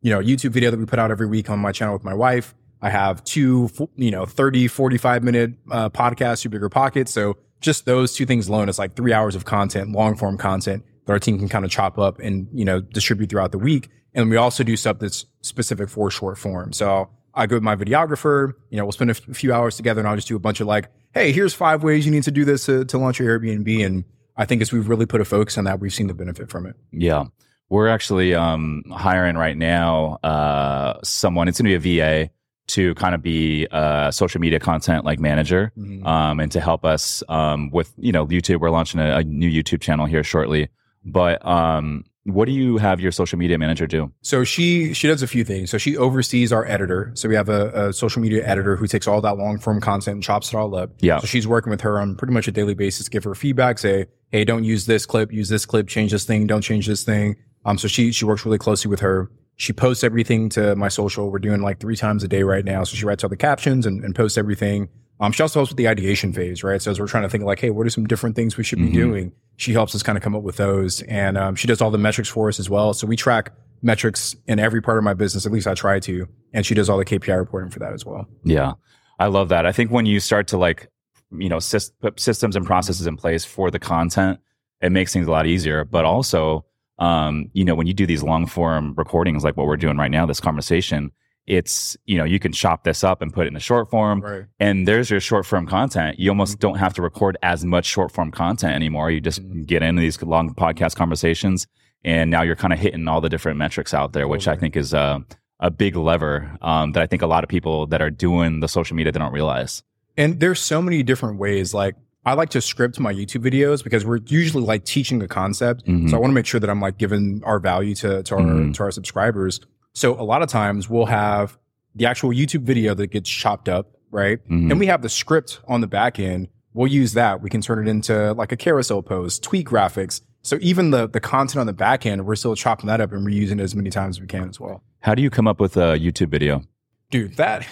[0.02, 2.04] you know, a YouTube video that we put out every week on my channel with
[2.04, 2.56] my wife.
[2.82, 7.10] I have two, you know, 30, 45 minute uh, podcasts, two BiggerPockets.
[7.10, 10.84] So just those two things alone is like three hours of content, long form content
[11.06, 13.90] that our team can kind of chop up and, you know, distribute throughout the week.
[14.14, 16.74] And we also do stuff that's specific for short form.
[16.74, 20.08] So I go with my videographer, you know, we'll spend a few hours together and
[20.08, 22.46] I'll just do a bunch of like, Hey, here's five ways you need to do
[22.46, 23.86] this to, to launch your Airbnb.
[23.86, 24.04] And
[24.36, 26.66] I think as we've really put a focus on that, we've seen the benefit from
[26.68, 26.76] it.
[26.92, 27.26] Yeah.
[27.70, 32.32] We're actually um, hiring right now uh, someone, it's going to be a VA
[32.68, 36.06] to kind of be a social media content like manager mm-hmm.
[36.06, 38.60] um, and to help us um, with, you know, YouTube.
[38.60, 40.70] We're launching a, a new YouTube channel here shortly.
[41.06, 44.12] But um, what do you have your social media manager do?
[44.22, 45.70] So she she does a few things.
[45.70, 47.12] So she oversees our editor.
[47.14, 50.16] So we have a, a social media editor who takes all that long form content
[50.16, 50.92] and chops it all up.
[51.00, 51.20] Yeah.
[51.20, 54.08] So she's working with her on pretty much a daily basis, give her feedback, say,
[54.30, 57.38] hey, don't use this clip, use this clip, change this thing, don't change this thing.
[57.64, 59.32] Um, so she she works really closely with her.
[59.58, 61.30] She posts everything to my social.
[61.30, 62.84] We're doing like three times a day right now.
[62.84, 64.90] So she writes all the captions and, and posts everything.
[65.20, 66.80] Um, she also helps with the ideation phase, right?
[66.82, 68.78] So as we're trying to think like, hey, what are some different things we should
[68.78, 68.94] be mm-hmm.
[68.94, 69.32] doing?
[69.56, 71.02] She helps us kind of come up with those.
[71.04, 72.94] And um, she does all the metrics for us as well.
[72.94, 73.52] So we track
[73.82, 75.48] metrics in every part of my business.
[75.48, 76.28] At least I try to.
[76.54, 78.28] And she does all the KPI reporting for that as well.
[78.44, 78.74] Yeah.
[79.20, 79.66] I love that.
[79.66, 80.88] I think when you start to like,
[81.32, 81.60] you know,
[82.00, 84.40] put systems and processes in place for the content,
[84.82, 85.84] it makes things a lot easier.
[85.84, 86.64] But also,
[87.00, 90.12] um, you know, when you do these long form recordings like what we're doing right
[90.12, 91.12] now, this conversation,
[91.48, 94.22] it's you know you can chop this up and put it in a short form
[94.22, 94.46] right.
[94.60, 96.68] and there's your short form content you almost mm-hmm.
[96.68, 99.64] don't have to record as much short form content anymore you just mm-hmm.
[99.64, 101.66] get into these long podcast conversations
[102.04, 104.76] and now you're kind of hitting all the different metrics out there which i think
[104.76, 105.24] is a,
[105.62, 108.68] a big lever um, that i think a lot of people that are doing the
[108.68, 109.82] social media they don't realize
[110.18, 111.96] and there's so many different ways like
[112.28, 115.86] I like to script my YouTube videos because we're usually like teaching a concept.
[115.86, 116.10] Mm-hmm.
[116.10, 118.42] So I want to make sure that I'm like giving our value to, to our,
[118.42, 118.72] mm-hmm.
[118.74, 119.62] to our subscribers.
[119.94, 121.58] So a lot of times we'll have
[121.96, 124.40] the actual YouTube video that gets chopped up, right?
[124.40, 124.72] Mm-hmm.
[124.72, 126.50] And we have the script on the back end.
[126.74, 127.42] We'll use that.
[127.42, 130.20] We can turn it into like a carousel post, tweak graphics.
[130.42, 133.26] So even the the content on the back end, we're still chopping that up and
[133.26, 134.84] reusing it as many times as we can as well.
[135.00, 136.62] How do you come up with a YouTube video?
[137.10, 137.66] Dude, that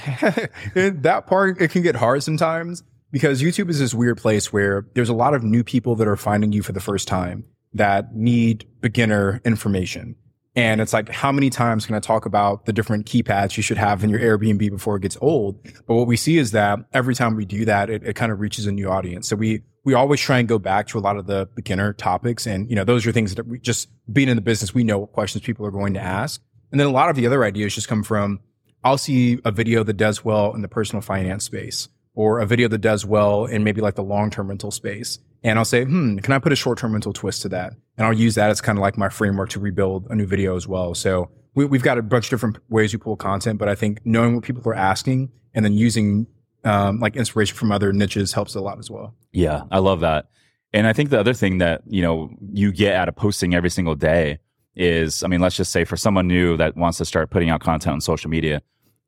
[0.73, 5.09] that part it can get hard sometimes because YouTube is this weird place where there's
[5.09, 8.67] a lot of new people that are finding you for the first time that need
[8.81, 10.15] beginner information.
[10.55, 13.77] And it's like, how many times can I talk about the different keypads you should
[13.77, 15.61] have in your Airbnb before it gets old?
[15.85, 18.39] But what we see is that every time we do that, it, it kind of
[18.39, 19.27] reaches a new audience.
[19.27, 22.47] So we, we always try and go back to a lot of the beginner topics.
[22.47, 24.99] And, you know, those are things that we just being in the business, we know
[24.99, 26.41] what questions people are going to ask.
[26.71, 28.39] And then a lot of the other ideas just come from,
[28.81, 32.67] I'll see a video that does well in the personal finance space or a video
[32.69, 35.19] that does well in maybe like the long-term rental space.
[35.43, 37.73] And I'll say, hmm, can I put a short-term rental twist to that?
[37.97, 40.55] And I'll use that as kind of like my framework to rebuild a new video
[40.55, 40.95] as well.
[40.95, 43.99] So we, have got a bunch of different ways you pull content, but I think
[44.05, 46.27] knowing what people are asking and then using
[46.63, 49.13] um, like inspiration from other niches helps a lot as well.
[49.31, 50.29] Yeah, I love that.
[50.73, 53.69] And I think the other thing that, you know, you get out of posting every
[53.69, 54.39] single day
[54.75, 57.61] is, I mean, let's just say for someone new that wants to start putting out
[57.61, 58.61] content on social media,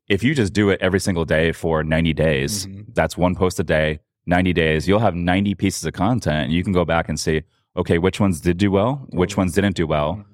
[0.08, 2.82] if you just do it every single day for 90 days, mm-hmm.
[2.94, 6.62] that's one post a day, 90 days, you'll have 90 pieces of content and you
[6.62, 7.42] can go back and see,
[7.76, 10.24] okay, which ones did do well, which ones didn't do well.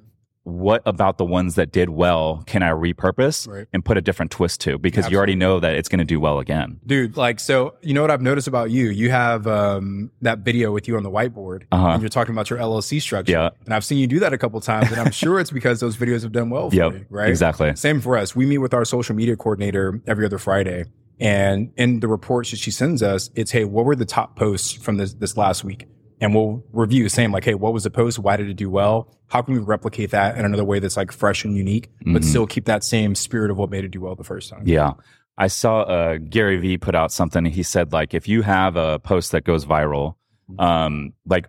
[0.45, 3.66] What about the ones that did well can I repurpose right.
[3.72, 4.78] and put a different twist to?
[4.78, 5.12] Because Absolutely.
[5.12, 6.80] you already know that it's going to do well again.
[6.86, 8.90] Dude, like, so you know what I've noticed about you?
[8.90, 11.88] You have um, that video with you on the whiteboard uh-huh.
[11.88, 13.32] and you're talking about your LLC structure.
[13.32, 13.51] Yeah.
[13.64, 15.97] And I've seen you do that a couple times and I'm sure it's because those
[15.97, 17.30] videos have done well for yep, you, right?
[17.30, 17.74] Exactly.
[17.74, 18.36] Same for us.
[18.36, 20.84] We meet with our social media coordinator every other Friday.
[21.20, 24.72] And in the reports that she sends us, it's, hey, what were the top posts
[24.72, 25.86] from this, this last week?
[26.24, 28.18] And we'll review saying like, Hey, what was the post?
[28.18, 29.14] Why did it do well?
[29.28, 32.22] How can we replicate that in another way that's like fresh and unique, but mm-hmm.
[32.22, 34.62] still keep that same spirit of what made it do well the first time?
[34.64, 34.92] Yeah.
[35.36, 37.44] I saw uh, Gary Vee put out something.
[37.44, 40.14] He said like, if you have a post that goes viral,
[40.50, 40.60] mm-hmm.
[40.60, 41.48] um, like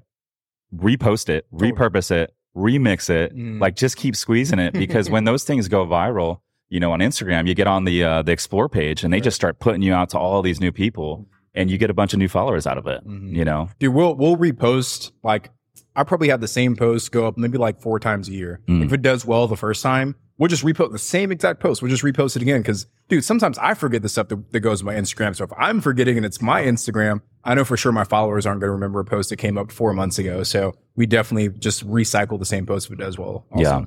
[0.76, 3.62] repost it, repurpose it, remix it, mm.
[3.62, 7.48] like just keep squeezing it because when those things go viral, you know, on Instagram,
[7.48, 9.24] you get on the uh, the explore page and they right.
[9.24, 12.14] just start putting you out to all these new people and you get a bunch
[12.14, 13.06] of new followers out of it.
[13.08, 13.36] Mm-hmm.
[13.36, 15.50] You know, dude, we'll we'll repost like
[15.96, 18.62] I probably have the same post go up maybe like four times a year.
[18.68, 18.86] Mm.
[18.86, 21.82] If it does well the first time, we'll just repost the same exact post.
[21.82, 24.80] We'll just repost it again because, dude, sometimes I forget the stuff that, that goes
[24.80, 25.36] to my Instagram.
[25.36, 28.60] So if I'm forgetting and it's my Instagram, I know for sure my followers aren't
[28.62, 30.44] going to remember a post that came up four months ago.
[30.44, 33.46] So we definitely just recycle the same post if it does well.
[33.52, 33.62] Also.
[33.62, 33.86] Yeah.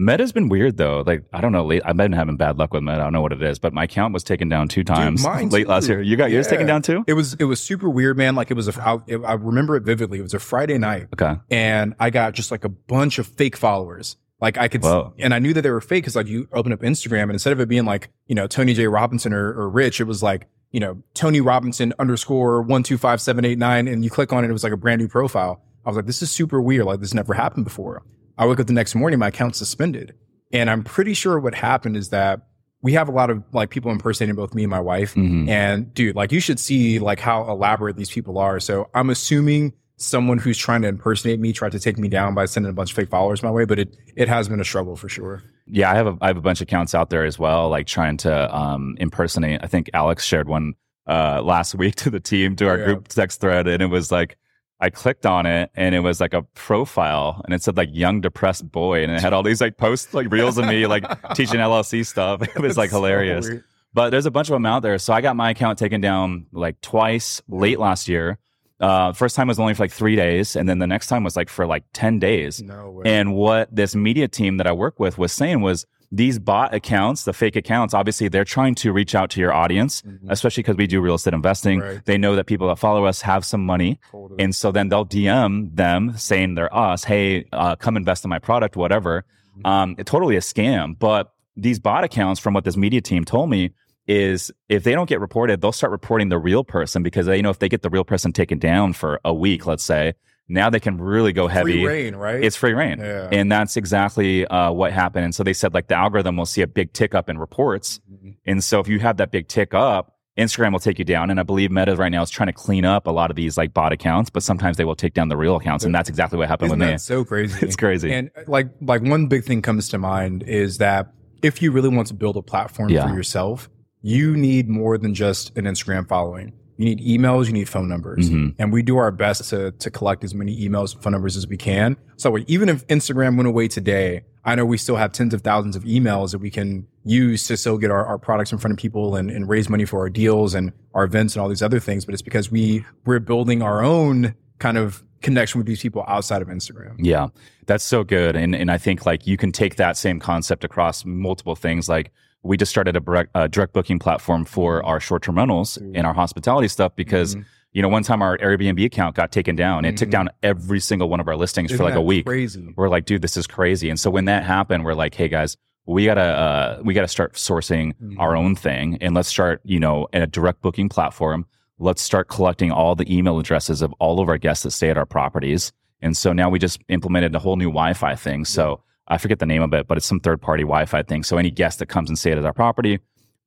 [0.00, 1.02] Meta's been weird though.
[1.04, 1.66] Like I don't know.
[1.66, 2.98] Late, I've been having bad luck with Meta.
[3.00, 5.48] I don't know what it is, but my account was taken down two times mine
[5.48, 5.68] late too.
[5.70, 6.00] last year.
[6.00, 6.50] You got yours Yeah.
[6.50, 7.02] taken down too?
[7.08, 8.36] It was it was super weird, man.
[8.36, 10.20] Like it was a I, I remember it vividly.
[10.20, 11.40] It was a Friday night, Okay.
[11.50, 14.16] and I got just like a bunch of fake followers.
[14.40, 15.14] Like I could, Whoa.
[15.18, 17.52] and I knew that they were fake because like you open up Instagram and instead
[17.52, 20.46] of it being like you know Tony J Robinson or, or Rich, it was like
[20.70, 24.44] you know Tony Robinson underscore one two five seven eight nine, and you click on
[24.44, 25.60] it, it was like a brand new profile.
[25.84, 26.84] I was like, this is super weird.
[26.86, 28.02] Like this never happened before.
[28.36, 30.14] I wake up the next morning, my account's suspended,
[30.52, 32.42] and I'm pretty sure what happened is that
[32.80, 35.14] we have a lot of like people impersonating both me and my wife.
[35.16, 35.48] Mhm.
[35.48, 38.60] And dude, like you should see like how elaborate these people are.
[38.60, 42.46] So I'm assuming someone who's trying to impersonate me tried to take me down by
[42.46, 44.96] sending a bunch of fake followers my way, but it it has been a struggle
[44.96, 45.42] for sure.
[45.66, 47.86] Yeah, I have a I have a bunch of accounts out there as well, like
[47.86, 49.60] trying to um, impersonate.
[49.62, 50.74] I think Alex shared one
[51.06, 52.84] uh, last week to the team to our Yeah.
[52.84, 54.38] group text thread, and it was like
[54.80, 58.20] I clicked on it, and it was like a profile, and it said like young
[58.20, 61.58] depressed boy, and it had all these like posts like reels of me like teaching
[61.60, 62.42] LLC stuff.
[62.56, 63.48] It was like so hilarious.
[63.48, 63.64] weird.
[63.94, 64.98] But there's a bunch of them out there.
[64.98, 68.38] So I got my account taken down like twice late last year.
[68.80, 71.36] Uh, first time was only for like three days, and then the next time was
[71.36, 72.62] like for like ten days.
[72.62, 73.02] No way.
[73.06, 77.24] And what this media team that I work with was saying was these bot accounts,
[77.24, 80.30] the fake accounts, obviously they're trying to reach out to your audience, Mhm.
[80.30, 81.80] especially because we do real estate investing.
[81.80, 82.02] Right.
[82.06, 84.00] They know that people that follow us have some money.
[84.10, 84.42] Totally.
[84.42, 88.38] And so then they'll DM them saying they're us, hey, uh, come invest in my
[88.38, 89.26] product, whatever.
[89.58, 89.66] Mm-hmm.
[89.66, 90.98] Um, it's totally a scam.
[90.98, 93.72] But these bot accounts, from what this media team told me,
[94.08, 97.50] is if they don't get reported, they'll start reporting the real person because they know
[97.50, 100.14] if they get the real person taken down for a week, let's say,
[100.48, 101.72] now they can really go heavy.
[101.74, 102.42] Free reign, right?
[102.42, 103.00] It's free reign.
[103.00, 103.28] Yeah.
[103.30, 105.26] And that's exactly uh, what happened.
[105.26, 108.00] And so they said, like, the algorithm will see a big tick up in reports.
[108.10, 108.36] Mhm.
[108.46, 111.28] And so if you have that big tick up, Instagram will take you down.
[111.30, 113.58] And I believe Meta right now is trying to clean up a lot of these
[113.58, 115.84] like bot accounts, but sometimes they will take down the real accounts.
[115.84, 116.98] And that's exactly what happened Isn't with me.
[116.98, 117.58] so crazy?
[117.66, 118.10] It's crazy.
[118.12, 121.88] And uh, like like one big thing comes to mind is that if you really
[121.90, 123.06] want to build a platform Yeah.
[123.08, 123.68] for yourself,
[124.02, 126.52] you need more than just an Instagram following.
[126.76, 128.30] You need emails, you need phone numbers.
[128.30, 128.54] Mhm.
[128.58, 131.48] And we do our best to to collect as many emails and phone numbers as
[131.48, 131.96] we can.
[132.16, 135.74] So even if Instagram went away today, I know we still have tens of thousands
[135.74, 138.78] of emails that we can use to still get our, our products in front of
[138.78, 141.80] people and, and raise money for our deals and our events and all these other
[141.80, 142.04] things.
[142.04, 146.42] But it's because we we're building our own kind of connection with these people outside
[146.42, 146.94] of Instagram.
[146.98, 147.28] Yeah,
[147.66, 148.36] that's so good.
[148.36, 151.88] And and I think like you can take that same concept across multiple things.
[151.88, 155.76] Like we just started a direct, uh, direct booking platform for our short term rentals
[155.76, 157.44] and our hospitality stuff because Mhm.
[157.72, 159.84] you know one time our Airbnb account got taken down.
[159.84, 160.12] It took Mhm.
[160.12, 162.26] down every single one of our listings Isn't for like a week.
[162.26, 162.72] Crazy.
[162.76, 163.90] We're like, dude, this is crazy.
[163.90, 167.34] And so when that happened, we're like, hey guys, we gotta uh, we gotta start
[167.34, 168.16] sourcing Mhm.
[168.18, 171.46] our own thing and let's start you know in a direct booking platform.
[171.80, 174.98] Let's start collecting all the email addresses of all of our guests that stay at
[174.98, 175.72] our properties.
[176.02, 178.44] And so now we just implemented a whole new Wi-Fi thing.
[178.44, 181.22] So I forget the name of it, but it's some third-party Wi-Fi thing.
[181.24, 183.00] So any guest that comes and stay at our property,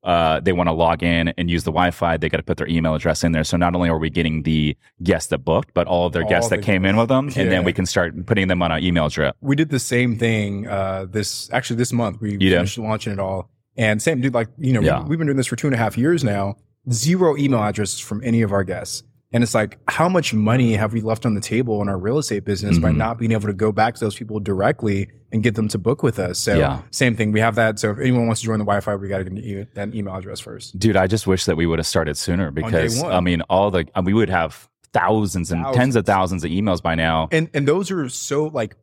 [0.03, 2.17] uh, they want to log in and use the Wi-Fi.
[2.17, 3.43] They got to put their email address in there.
[3.43, 6.29] So not only are we getting the guests that booked, but all of their All
[6.29, 8.79] guests that came in with them, and then we can start putting them on our
[8.79, 9.35] email drip.
[9.41, 12.19] We did the same thing uh, this actually this month.
[12.19, 12.55] We You did?
[12.55, 13.49] finished launching it all.
[13.77, 15.03] And same dude, like, you know, Yeah.
[15.03, 16.55] we, we've been doing this for two and a half years now.
[16.91, 19.03] Zero email addresses from any of our guests.
[19.33, 22.17] And it's like, how much money have we left on the table in our real
[22.17, 22.97] estate business by Mhm.
[22.97, 26.03] not being able to go back to those people directly and get them to book
[26.03, 26.37] with us?
[26.37, 26.81] So Yeah.
[26.91, 27.31] same thing.
[27.31, 27.79] We have that.
[27.79, 29.95] So if anyone wants to join the Wi-Fi, we got to get an e- that
[29.95, 30.77] email address first.
[30.77, 33.01] Dude, I just wish that we would have started sooner because.
[33.01, 36.81] I mean, all the uh, we would have thousands and tens of thousands of emails
[36.83, 37.29] by now.
[37.31, 38.75] And and those are so like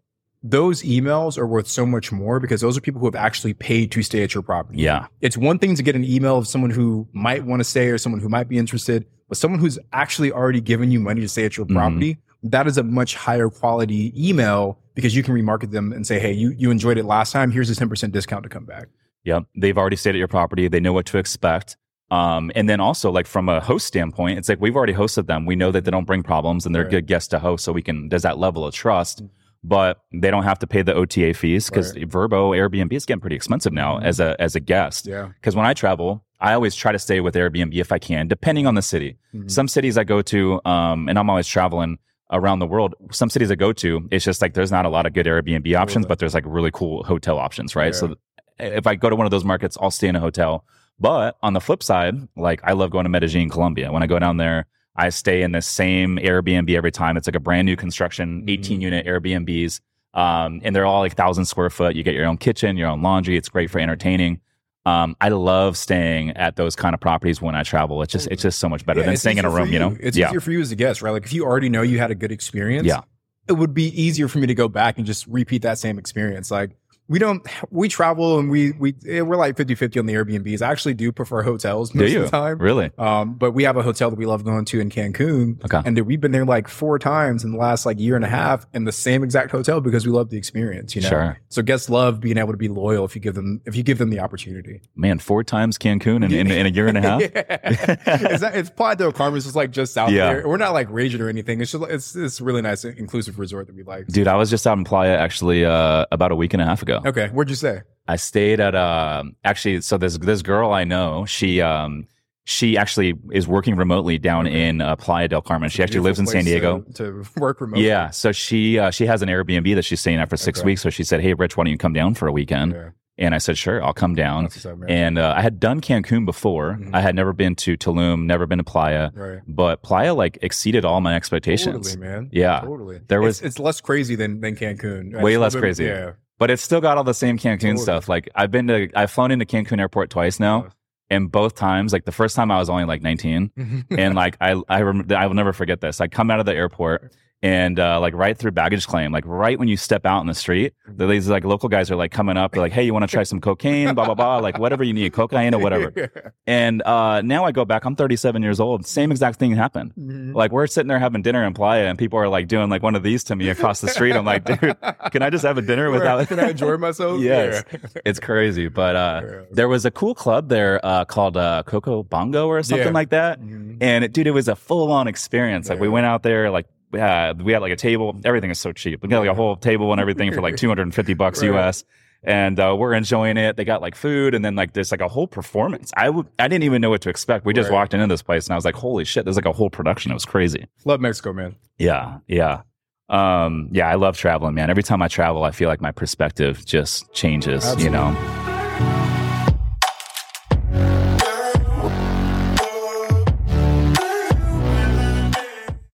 [0.43, 3.91] those emails are worth so much more because those are people who have actually paid
[3.93, 4.81] to stay at your property.
[4.81, 7.89] Yeah, It's one thing to get an email of someone who might want to stay
[7.89, 11.29] or someone who might be interested, but someone who's actually already given you money to
[11.29, 11.75] stay at your Mhm.
[11.75, 16.19] property, that is a much higher quality email because you can remarket them and say,
[16.19, 17.51] Hey, you, you enjoyed it last time.
[17.51, 18.89] Here's a 10% discount to come back.
[19.25, 19.45] Yep.
[19.57, 20.69] They've already stayed at your property.
[20.69, 21.77] They know what to expect.
[22.11, 25.45] Um, and then also like from a host standpoint, it's like we've already hosted them.
[25.45, 26.91] We know that they don't bring problems and they're Right.
[26.91, 27.65] good guests to host.
[27.65, 29.23] So we can, there's that level of trust,
[29.63, 32.09] but they don't have to pay the OTA fees because Right.
[32.09, 34.05] Vrbo Airbnb is getting pretty expensive now Mhm.
[34.05, 35.07] as a, as a guest.
[35.07, 35.29] Yeah.
[35.35, 38.67] Because when I travel, I always try to stay with Airbnb if I can, depending
[38.67, 39.17] on the city.
[39.35, 39.51] Mhm.
[39.51, 41.99] Some cities I go to, um, and I'm always traveling
[42.31, 42.95] around the world.
[43.11, 45.75] Some cities I go to, it's just like there's not a lot of good Airbnb
[45.77, 47.87] options, but there's like really cool hotel options, right?
[47.95, 47.99] Yeah.
[47.99, 48.15] So
[48.61, 50.65] if I go to one of those markets, I'll stay in a hotel.
[51.01, 53.91] But on the flip side, like I love going to Medellin, Colombia.
[53.93, 54.67] When I go down there,
[54.97, 57.17] I stay in the same Airbnb every time.
[57.17, 58.51] It's like a brand new construction, Mhm.
[58.51, 59.81] 18 unit Airbnbs.
[60.15, 61.95] Um, and they're all like thousand square foot.
[61.95, 63.37] You get your own kitchen, your own laundry.
[63.37, 64.41] It's great for entertaining.
[64.89, 68.01] Um, I love staying at those kind of properties when I travel.
[68.03, 69.71] It's just it's just so much better Yeah, than staying in a room.
[69.73, 71.11] You know, it's yeah, easier for you as a guest, right?
[71.11, 73.03] Like if you already know you had a good experience, Yeah.
[73.49, 76.51] it would be easier for me to go back and just repeat that same experience.
[76.51, 76.71] Like
[77.09, 80.61] we don't, we travel and we we eh, we're like 50-50 on the Airbnbs.
[80.63, 82.59] I actually do prefer hotels most of the time.
[82.59, 82.91] really?
[82.99, 85.65] Um, but we have a hotel that we love going to in Cancun.
[85.65, 85.81] Okay.
[85.85, 88.67] And we've been there like four times in the last like year and a half
[88.75, 91.09] in the same exact hotel because we love the experience, you know?
[91.09, 91.39] Sure.
[91.49, 93.99] So guests love being able to be loyal if you give them, if you give
[93.99, 94.83] them the opportunity.
[94.95, 97.21] Man, four times Cancun in, in, in a year and a half.
[97.23, 97.97] yeah.
[98.07, 99.37] it's, not, it's Playa del Carmen.
[99.39, 100.35] It's just like just south Yeah.
[100.35, 100.49] there.
[100.49, 101.61] We're not like raging or anything.
[101.63, 104.09] It's just, it's, it's really nice, inclusive resort that we like.
[104.09, 106.83] Dude, I was just out in Playa actually uh, about a week and a half
[106.83, 106.98] ago.
[107.07, 107.29] Okay.
[107.29, 107.83] Where'd you say?
[108.07, 109.81] I stayed at uh, actually.
[109.83, 112.07] So this this girl I know, she um,
[112.45, 115.69] she actually is working remotely down in uh, Playa del Carmen.
[115.69, 116.81] She actually lives in San Diego.
[116.95, 117.87] To, to work remotely.
[117.87, 120.67] Yeah, so she uh, she has an Airbnb that she's staying at for six Okay.
[120.67, 120.81] weeks.
[120.83, 122.91] So she said, "Hey, Rich, why don't you come down for a weekend?" Yeah.
[123.21, 124.53] And I said, "Sure, I'll come down." Up.
[124.89, 126.79] And uh, I had done Cancun before.
[126.81, 126.95] Mhm.
[126.95, 129.41] I had never been to Tulum, never been to Playa, right.
[129.47, 131.89] but Playa like exceeded all my expectations.
[131.95, 132.31] Totally, man.
[132.33, 132.61] Yeah.
[132.61, 133.01] Totally.
[133.09, 135.21] There was- it's, less crazy than, than Cancun.
[135.21, 135.85] Way It's less bit- crazy.
[135.87, 136.13] Yeah.
[136.39, 137.79] But it's still got all the same Cancun Totally.
[137.79, 138.09] stuff.
[138.09, 140.69] Like I've been to, I've flown into Cancun Airport twice now,
[141.11, 144.61] and both times, like the first time I was only like 19, and like I
[144.69, 146.01] I rem- I will never forget this.
[146.01, 147.13] I come out of the airport
[147.43, 150.35] and uh, like right through baggage claim, like right when you step out in the
[150.35, 151.09] street, Mm-hmm.
[151.11, 153.23] these like local guys are like coming up, they're like, "Hey, you want to try
[153.23, 155.93] some cocaine?" Blah blah blah, like whatever you need, cocaine or whatever.
[156.47, 157.85] And uh, now I go back.
[157.85, 158.87] I'm 37 years old.
[158.87, 159.93] Same exact thing happened.
[159.99, 160.35] Mhm.
[160.35, 162.95] Like we're sitting there having dinner in Playa, and people are like doing like one
[162.95, 164.15] of these to me across the street.
[164.17, 164.77] I'm like, dude,
[165.13, 166.27] can I just have a dinner without?
[166.29, 167.21] Can I enjoy myself?
[167.21, 167.65] Yes.
[167.71, 167.79] Yeah.
[168.07, 168.69] it's crazy.
[168.69, 169.41] But uh, Yeah.
[169.53, 173.41] there was a cool club there uh, called uh, Coco Bongo or something like that.
[173.41, 173.77] Mhm.
[173.83, 175.69] And it, dude, it was a full on experience.
[175.69, 178.21] Like we went out there, like we had, we had like a table.
[178.25, 179.03] Everything is so cheap.
[179.03, 181.55] We got like a whole table and everything for like 250 bucks Right.
[181.55, 181.85] US.
[182.25, 183.57] And uh, we're enjoying it.
[183.57, 185.93] They got like food and then like there's like a whole performance.
[185.97, 187.45] I would I didn't even know what to expect.
[187.45, 187.77] We just Right.
[187.77, 190.11] walked into this place and I was like, holy shit, there's like a whole production.
[190.11, 190.67] It was crazy.
[190.85, 191.55] Love Mexico, man.
[191.79, 192.63] Yeah, yeah.
[193.09, 194.69] Um, yeah, I love traveling, man.
[194.69, 198.15] Every time I travel, I feel like my perspective just changes, you know.